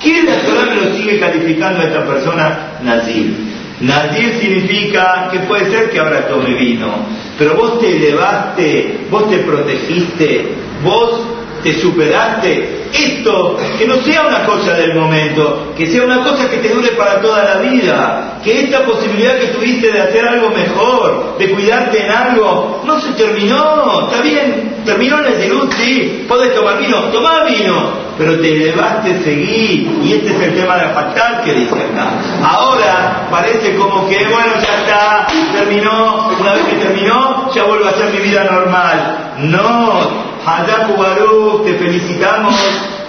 ¿Quién 0.00 0.26
la 0.26 0.38
Torah 0.42 0.74
lo 0.74 0.96
sigue 0.96 1.18
calificando 1.18 1.80
a 1.80 1.84
esta 1.84 2.06
persona 2.06 2.58
Nazir? 2.82 3.34
Nazir 3.80 4.38
significa 4.40 5.28
que 5.30 5.40
puede 5.40 5.70
ser 5.70 5.90
que 5.90 5.98
ahora 5.98 6.28
tome 6.28 6.54
vino, 6.54 7.06
pero 7.38 7.56
vos 7.56 7.80
te 7.80 7.96
elevaste, 7.96 9.06
vos 9.10 9.28
te 9.28 9.38
protegiste, 9.38 10.54
vos 10.84 11.20
te 11.62 11.74
superaste. 11.80 12.80
Esto, 12.92 13.56
que 13.78 13.86
no 13.86 13.96
sea 14.02 14.26
una 14.26 14.44
cosa 14.44 14.74
del 14.74 14.94
momento, 14.94 15.72
que 15.76 15.86
sea 15.86 16.02
una 16.02 16.22
cosa 16.24 16.50
que 16.50 16.56
te 16.58 16.68
dure 16.70 16.90
para 16.92 17.20
toda 17.20 17.44
la 17.44 17.60
vida, 17.60 18.38
que 18.42 18.64
esta 18.64 18.84
posibilidad 18.84 19.38
que 19.38 19.48
tuviste 19.48 19.92
de 19.92 20.00
hacer 20.00 20.26
algo 20.26 20.50
mejor, 20.50 21.36
de 21.38 21.50
cuidarte 21.50 22.04
en 22.04 22.10
algo, 22.10 22.82
no 22.84 23.00
se 23.00 23.12
terminó, 23.12 24.08
está 24.10 24.22
bien, 24.22 24.69
terminó 24.84 25.18
el 25.18 25.40
salud, 25.40 25.70
sí, 25.78 26.24
podés 26.28 26.54
tomar 26.54 26.78
vino, 26.78 26.96
tomá 27.12 27.44
vino, 27.44 27.92
pero 28.18 28.38
te 28.40 28.52
elevaste, 28.52 29.22
seguí, 29.22 29.90
y 30.02 30.12
este 30.12 30.30
es 30.36 30.42
el 30.42 30.54
tema 30.54 30.76
de 30.76 30.86
la 30.86 30.90
fatal 30.90 31.42
que 31.44 31.52
dice 31.54 31.74
acá. 31.74 32.12
Ahora 32.42 33.26
parece 33.30 33.74
como 33.76 34.08
que, 34.08 34.16
bueno, 34.16 34.52
ya 34.56 34.80
está, 34.80 35.26
terminó, 35.52 36.30
una 36.38 36.54
vez 36.54 36.64
que 36.64 36.76
terminó, 36.76 37.50
ya 37.54 37.64
vuelvo 37.64 37.86
a 37.86 37.90
hacer 37.90 38.12
mi 38.12 38.18
vida 38.20 38.44
normal. 38.44 39.34
No, 39.38 40.30
Hayaku 40.44 40.96
Baruch, 40.96 41.64
te 41.64 41.74
felicitamos 41.74 42.54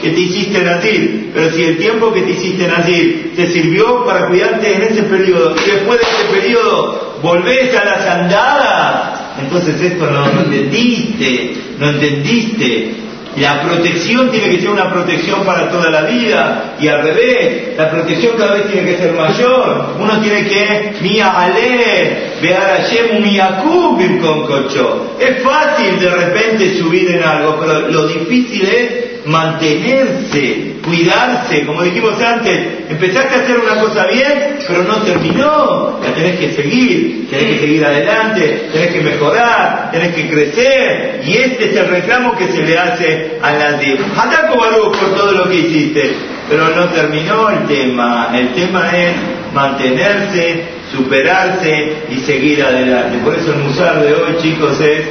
que 0.01 0.09
te 0.09 0.19
hiciste 0.19 0.63
Nazir, 0.63 1.31
pero 1.33 1.51
si 1.51 1.63
el 1.63 1.77
tiempo 1.77 2.11
que 2.11 2.21
te 2.21 2.31
hiciste 2.31 2.67
Nazir 2.67 3.33
te 3.35 3.47
sirvió 3.47 4.03
para 4.05 4.27
cuidarte 4.27 4.75
en 4.75 4.81
ese 4.83 5.03
periodo 5.03 5.55
y 5.55 5.69
después 5.69 5.99
de 5.99 6.05
ese 6.05 6.23
periodo 6.33 7.17
volvés 7.21 7.75
a 7.77 7.85
las 7.85 8.07
andadas, 8.07 9.20
entonces 9.39 9.81
esto 9.81 10.09
no, 10.09 10.25
entendiste, 10.41 11.53
no 11.79 11.89
entendiste. 11.89 12.95
La 13.37 13.61
protección 13.61 14.29
tiene 14.29 14.49
que 14.49 14.59
ser 14.59 14.69
una 14.71 14.91
protección 14.91 15.45
para 15.45 15.69
toda 15.69 15.89
la 15.89 16.01
vida 16.01 16.75
y 16.81 16.87
al 16.89 17.01
revés, 17.01 17.77
la 17.77 17.89
protección 17.89 18.35
cada 18.37 18.55
vez 18.55 18.69
tiene 18.69 18.91
que 18.91 18.97
ser 18.97 19.13
mayor. 19.13 19.95
Uno 19.97 20.19
tiene 20.19 20.43
que 20.49 20.93
mía 21.01 21.31
ale, 21.31 22.31
vear 22.41 22.81
a 22.81 23.19
miyakubim 23.19 24.19
con 24.19 24.45
cocho. 24.45 25.15
Es 25.17 25.41
fácil 25.41 25.97
de 25.99 26.09
repente 26.09 26.77
subir 26.77 27.09
en 27.09 27.23
algo, 27.23 27.57
pero 27.61 27.87
lo 27.87 28.07
difícil 28.07 28.67
es 28.67 29.10
mantenerse, 29.25 30.77
cuidarse, 30.83 31.65
como 31.65 31.83
dijimos 31.83 32.19
antes, 32.21 32.89
empezaste 32.89 33.35
a 33.35 33.39
hacer 33.39 33.59
una 33.59 33.79
cosa 33.81 34.07
bien, 34.07 34.57
pero 34.67 34.83
no 34.83 35.01
terminó, 35.03 35.99
la 36.03 36.13
tenés 36.13 36.39
que 36.39 36.53
seguir, 36.53 37.27
tenés 37.29 37.45
que 37.45 37.59
seguir 37.59 37.85
adelante, 37.85 38.69
tenés 38.71 38.93
que 38.93 39.01
mejorar, 39.01 39.89
tenés 39.91 40.15
que 40.15 40.29
crecer, 40.29 41.21
y 41.25 41.37
este 41.37 41.71
es 41.71 41.77
el 41.77 41.87
reclamo 41.87 42.35
que 42.35 42.47
se 42.47 42.63
le 42.63 42.77
hace 42.77 43.37
a 43.41 43.51
nadie. 43.51 43.99
Ataco 44.17 44.59
Baruch 44.59 44.97
por 44.97 45.15
todo 45.15 45.31
lo 45.31 45.49
que 45.49 45.55
hiciste, 45.55 46.15
pero 46.49 46.69
no 46.69 46.85
terminó 46.85 47.49
el 47.49 47.67
tema, 47.67 48.29
el 48.33 48.49
tema 48.53 48.91
es 48.97 49.15
mantenerse, 49.53 50.63
superarse 50.91 51.93
y 52.09 52.17
seguir 52.17 52.63
adelante. 52.63 53.19
Por 53.23 53.35
eso 53.35 53.53
el 53.53 53.59
musar 53.59 54.01
de 54.01 54.13
hoy, 54.13 54.35
chicos, 54.41 54.79
es 54.81 55.05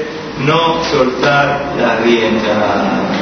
no 0.44 0.82
soltar 0.84 1.74
la 1.78 1.96
rienda. 1.96 3.19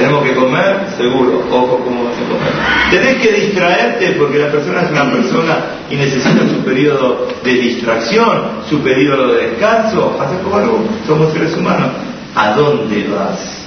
Tenemos 0.00 0.24
que 0.24 0.34
comer, 0.34 0.86
seguro, 0.96 1.44
ojo 1.50 1.78
cómo 1.84 2.04
vas 2.04 2.14
a 2.14 2.24
comer. 2.24 2.52
Tenés 2.90 3.16
que 3.20 3.32
distraerte 3.32 4.12
porque 4.12 4.38
la 4.38 4.50
persona 4.50 4.80
es 4.80 4.90
una 4.90 5.12
persona 5.12 5.64
y 5.90 5.96
necesita 5.96 6.48
su 6.48 6.64
periodo 6.64 7.28
de 7.44 7.52
distracción, 7.52 8.62
su 8.70 8.80
periodo 8.80 9.34
de 9.34 9.48
descanso. 9.48 10.16
como 10.42 10.56
algo, 10.56 10.84
somos 11.06 11.30
seres 11.34 11.54
humanos. 11.54 11.90
¿A 12.34 12.52
dónde 12.54 13.08
vas? 13.08 13.62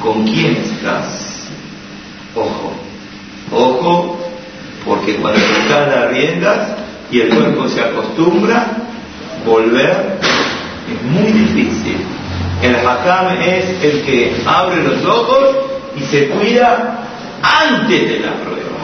¿Con 0.00 0.24
quién 0.24 0.56
estás? 0.56 1.50
Ojo, 2.34 2.72
ojo, 3.52 4.18
porque 4.86 5.16
cuando 5.16 5.40
estás 5.40 5.94
las 5.94 6.10
riendas 6.10 6.68
y 7.10 7.20
el 7.20 7.34
cuerpo 7.34 7.68
se 7.68 7.82
acostumbra, 7.82 8.78
volver 9.44 10.20
es 10.88 11.02
muy 11.02 11.32
difícil. 11.32 11.98
El 12.62 12.76
hakam 12.76 13.40
es 13.40 13.64
el 13.82 14.02
que 14.02 14.36
abre 14.46 14.82
los 14.82 15.04
ojos 15.04 15.56
y 15.96 16.02
se 16.02 16.28
cuida 16.28 16.98
antes 17.42 18.08
de 18.08 18.18
la 18.20 18.32
prueba. 18.34 18.80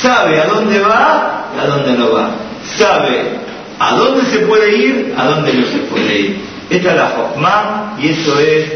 Sabe 0.00 0.40
a 0.40 0.46
dónde 0.46 0.80
va 0.80 1.50
y 1.56 1.60
a 1.60 1.66
dónde 1.66 1.92
no 1.92 2.12
va. 2.12 2.30
Sabe 2.76 3.40
a 3.78 3.94
dónde 3.94 4.26
se 4.30 4.40
puede 4.40 4.76
ir, 4.76 5.14
a 5.16 5.24
dónde 5.24 5.54
no 5.54 5.66
se 5.66 5.78
puede 5.78 6.20
ir. 6.20 6.40
Esta 6.68 6.90
es 6.90 6.96
la 6.96 7.14
Hokmah 7.18 7.96
y 8.00 8.08
eso 8.10 8.38
es 8.38 8.72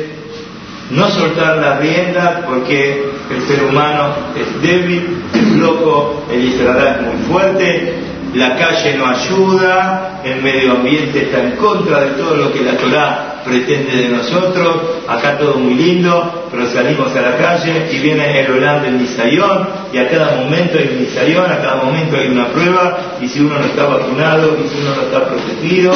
no 0.91 1.09
soltar 1.11 1.59
las 1.59 1.81
riendas 1.81 2.45
porque 2.47 3.11
el 3.31 3.43
ser 3.47 3.65
humano 3.65 4.15
es 4.37 4.63
débil, 4.63 5.23
es 5.35 5.49
loco, 5.53 6.25
el 6.31 6.45
Israel 6.45 6.97
es 6.97 7.03
muy 7.03 7.27
fuerte 7.27 8.05
la 8.35 8.57
calle 8.57 8.95
no 8.97 9.07
ayuda, 9.07 10.21
el 10.25 10.43
medio 10.43 10.73
ambiente 10.73 11.23
está 11.23 11.41
en 11.41 11.53
contra 11.53 12.01
de 12.01 12.11
todo 12.13 12.35
lo 12.35 12.53
que 12.53 12.63
la 12.63 12.77
Torah 12.77 13.34
pretende 13.45 13.97
de 13.97 14.09
nosotros, 14.09 14.83
acá 15.09 15.39
todo 15.39 15.59
muy 15.59 15.75
lindo, 15.75 16.49
pero 16.51 16.67
salimos 16.71 17.15
a 17.15 17.21
la 17.21 17.37
calle 17.37 17.89
y 17.93 17.99
viene 17.99 18.41
el 18.41 18.51
Orán 18.51 18.83
del 18.83 18.99
Nisayón, 18.99 19.69
y 19.93 19.99
a 19.99 20.09
cada 20.09 20.37
momento 20.37 20.79
hay 20.79 20.89
un 20.89 21.01
Nisayón, 21.01 21.51
a 21.51 21.59
cada 21.59 21.77
momento 21.77 22.17
hay 22.17 22.29
una 22.29 22.49
prueba, 22.49 22.99
y 23.21 23.29
si 23.29 23.41
uno 23.41 23.59
no 23.59 23.65
está 23.67 23.85
vacunado, 23.87 24.57
y 24.65 24.69
si 24.69 24.81
uno 24.81 24.95
no 24.97 25.03
está 25.03 25.29
protegido, 25.29 25.93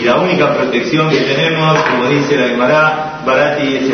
y 0.00 0.04
la 0.04 0.16
única 0.16 0.54
protección 0.54 1.10
que 1.10 1.20
tenemos, 1.20 1.78
como 1.82 2.08
dice 2.08 2.36
la 2.36 2.48
Gemara, 2.48 3.20
Barati 3.24 3.62
y 3.62 3.92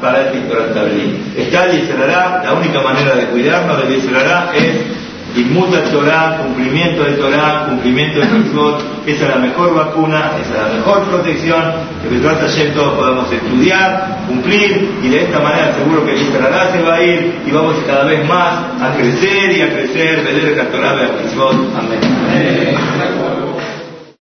Barati 0.00 0.38
y 0.38 1.40
Está 1.40 1.64
el 1.66 1.80
Yeserará, 1.80 2.42
la 2.44 2.54
única 2.54 2.80
manera 2.82 3.14
de 3.14 3.26
cuidarnos 3.26 3.78
del 3.78 4.00
Yeserará 4.00 4.50
es 4.54 5.01
mucha 5.40 5.82
Torah, 5.90 6.38
cumplimiento 6.42 7.04
de 7.04 7.12
Torah, 7.12 7.66
cumplimiento 7.68 8.20
de 8.20 8.26
mitzvot, 8.26 8.82
esa 9.06 9.24
es 9.24 9.30
la 9.30 9.36
mejor 9.36 9.74
vacuna, 9.74 10.32
esa 10.40 10.54
es 10.54 10.72
la 10.72 10.78
mejor 10.78 11.02
protección, 11.04 11.62
que 12.02 12.18
de 12.18 12.28
ayer 12.28 12.74
todos 12.74 12.94
podemos 12.94 13.32
estudiar, 13.32 14.18
cumplir, 14.28 14.90
y 15.02 15.08
de 15.08 15.24
esta 15.24 15.40
manera 15.40 15.74
seguro 15.74 16.04
que 16.04 16.12
el 16.12 16.22
Israel 16.22 16.68
se 16.72 16.82
va 16.82 16.94
a 16.94 17.02
ir 17.02 17.42
y 17.46 17.50
vamos 17.50 17.76
cada 17.86 18.04
vez 18.04 18.26
más 18.28 18.64
a 18.80 18.94
crecer 18.96 19.56
y 19.56 19.62
a 19.62 19.72
crecer, 19.72 20.22
ver 20.22 20.56
la 20.56 20.64
Torah, 20.70 20.94
mitzvot. 21.22 21.54
Amén. 21.76 23.21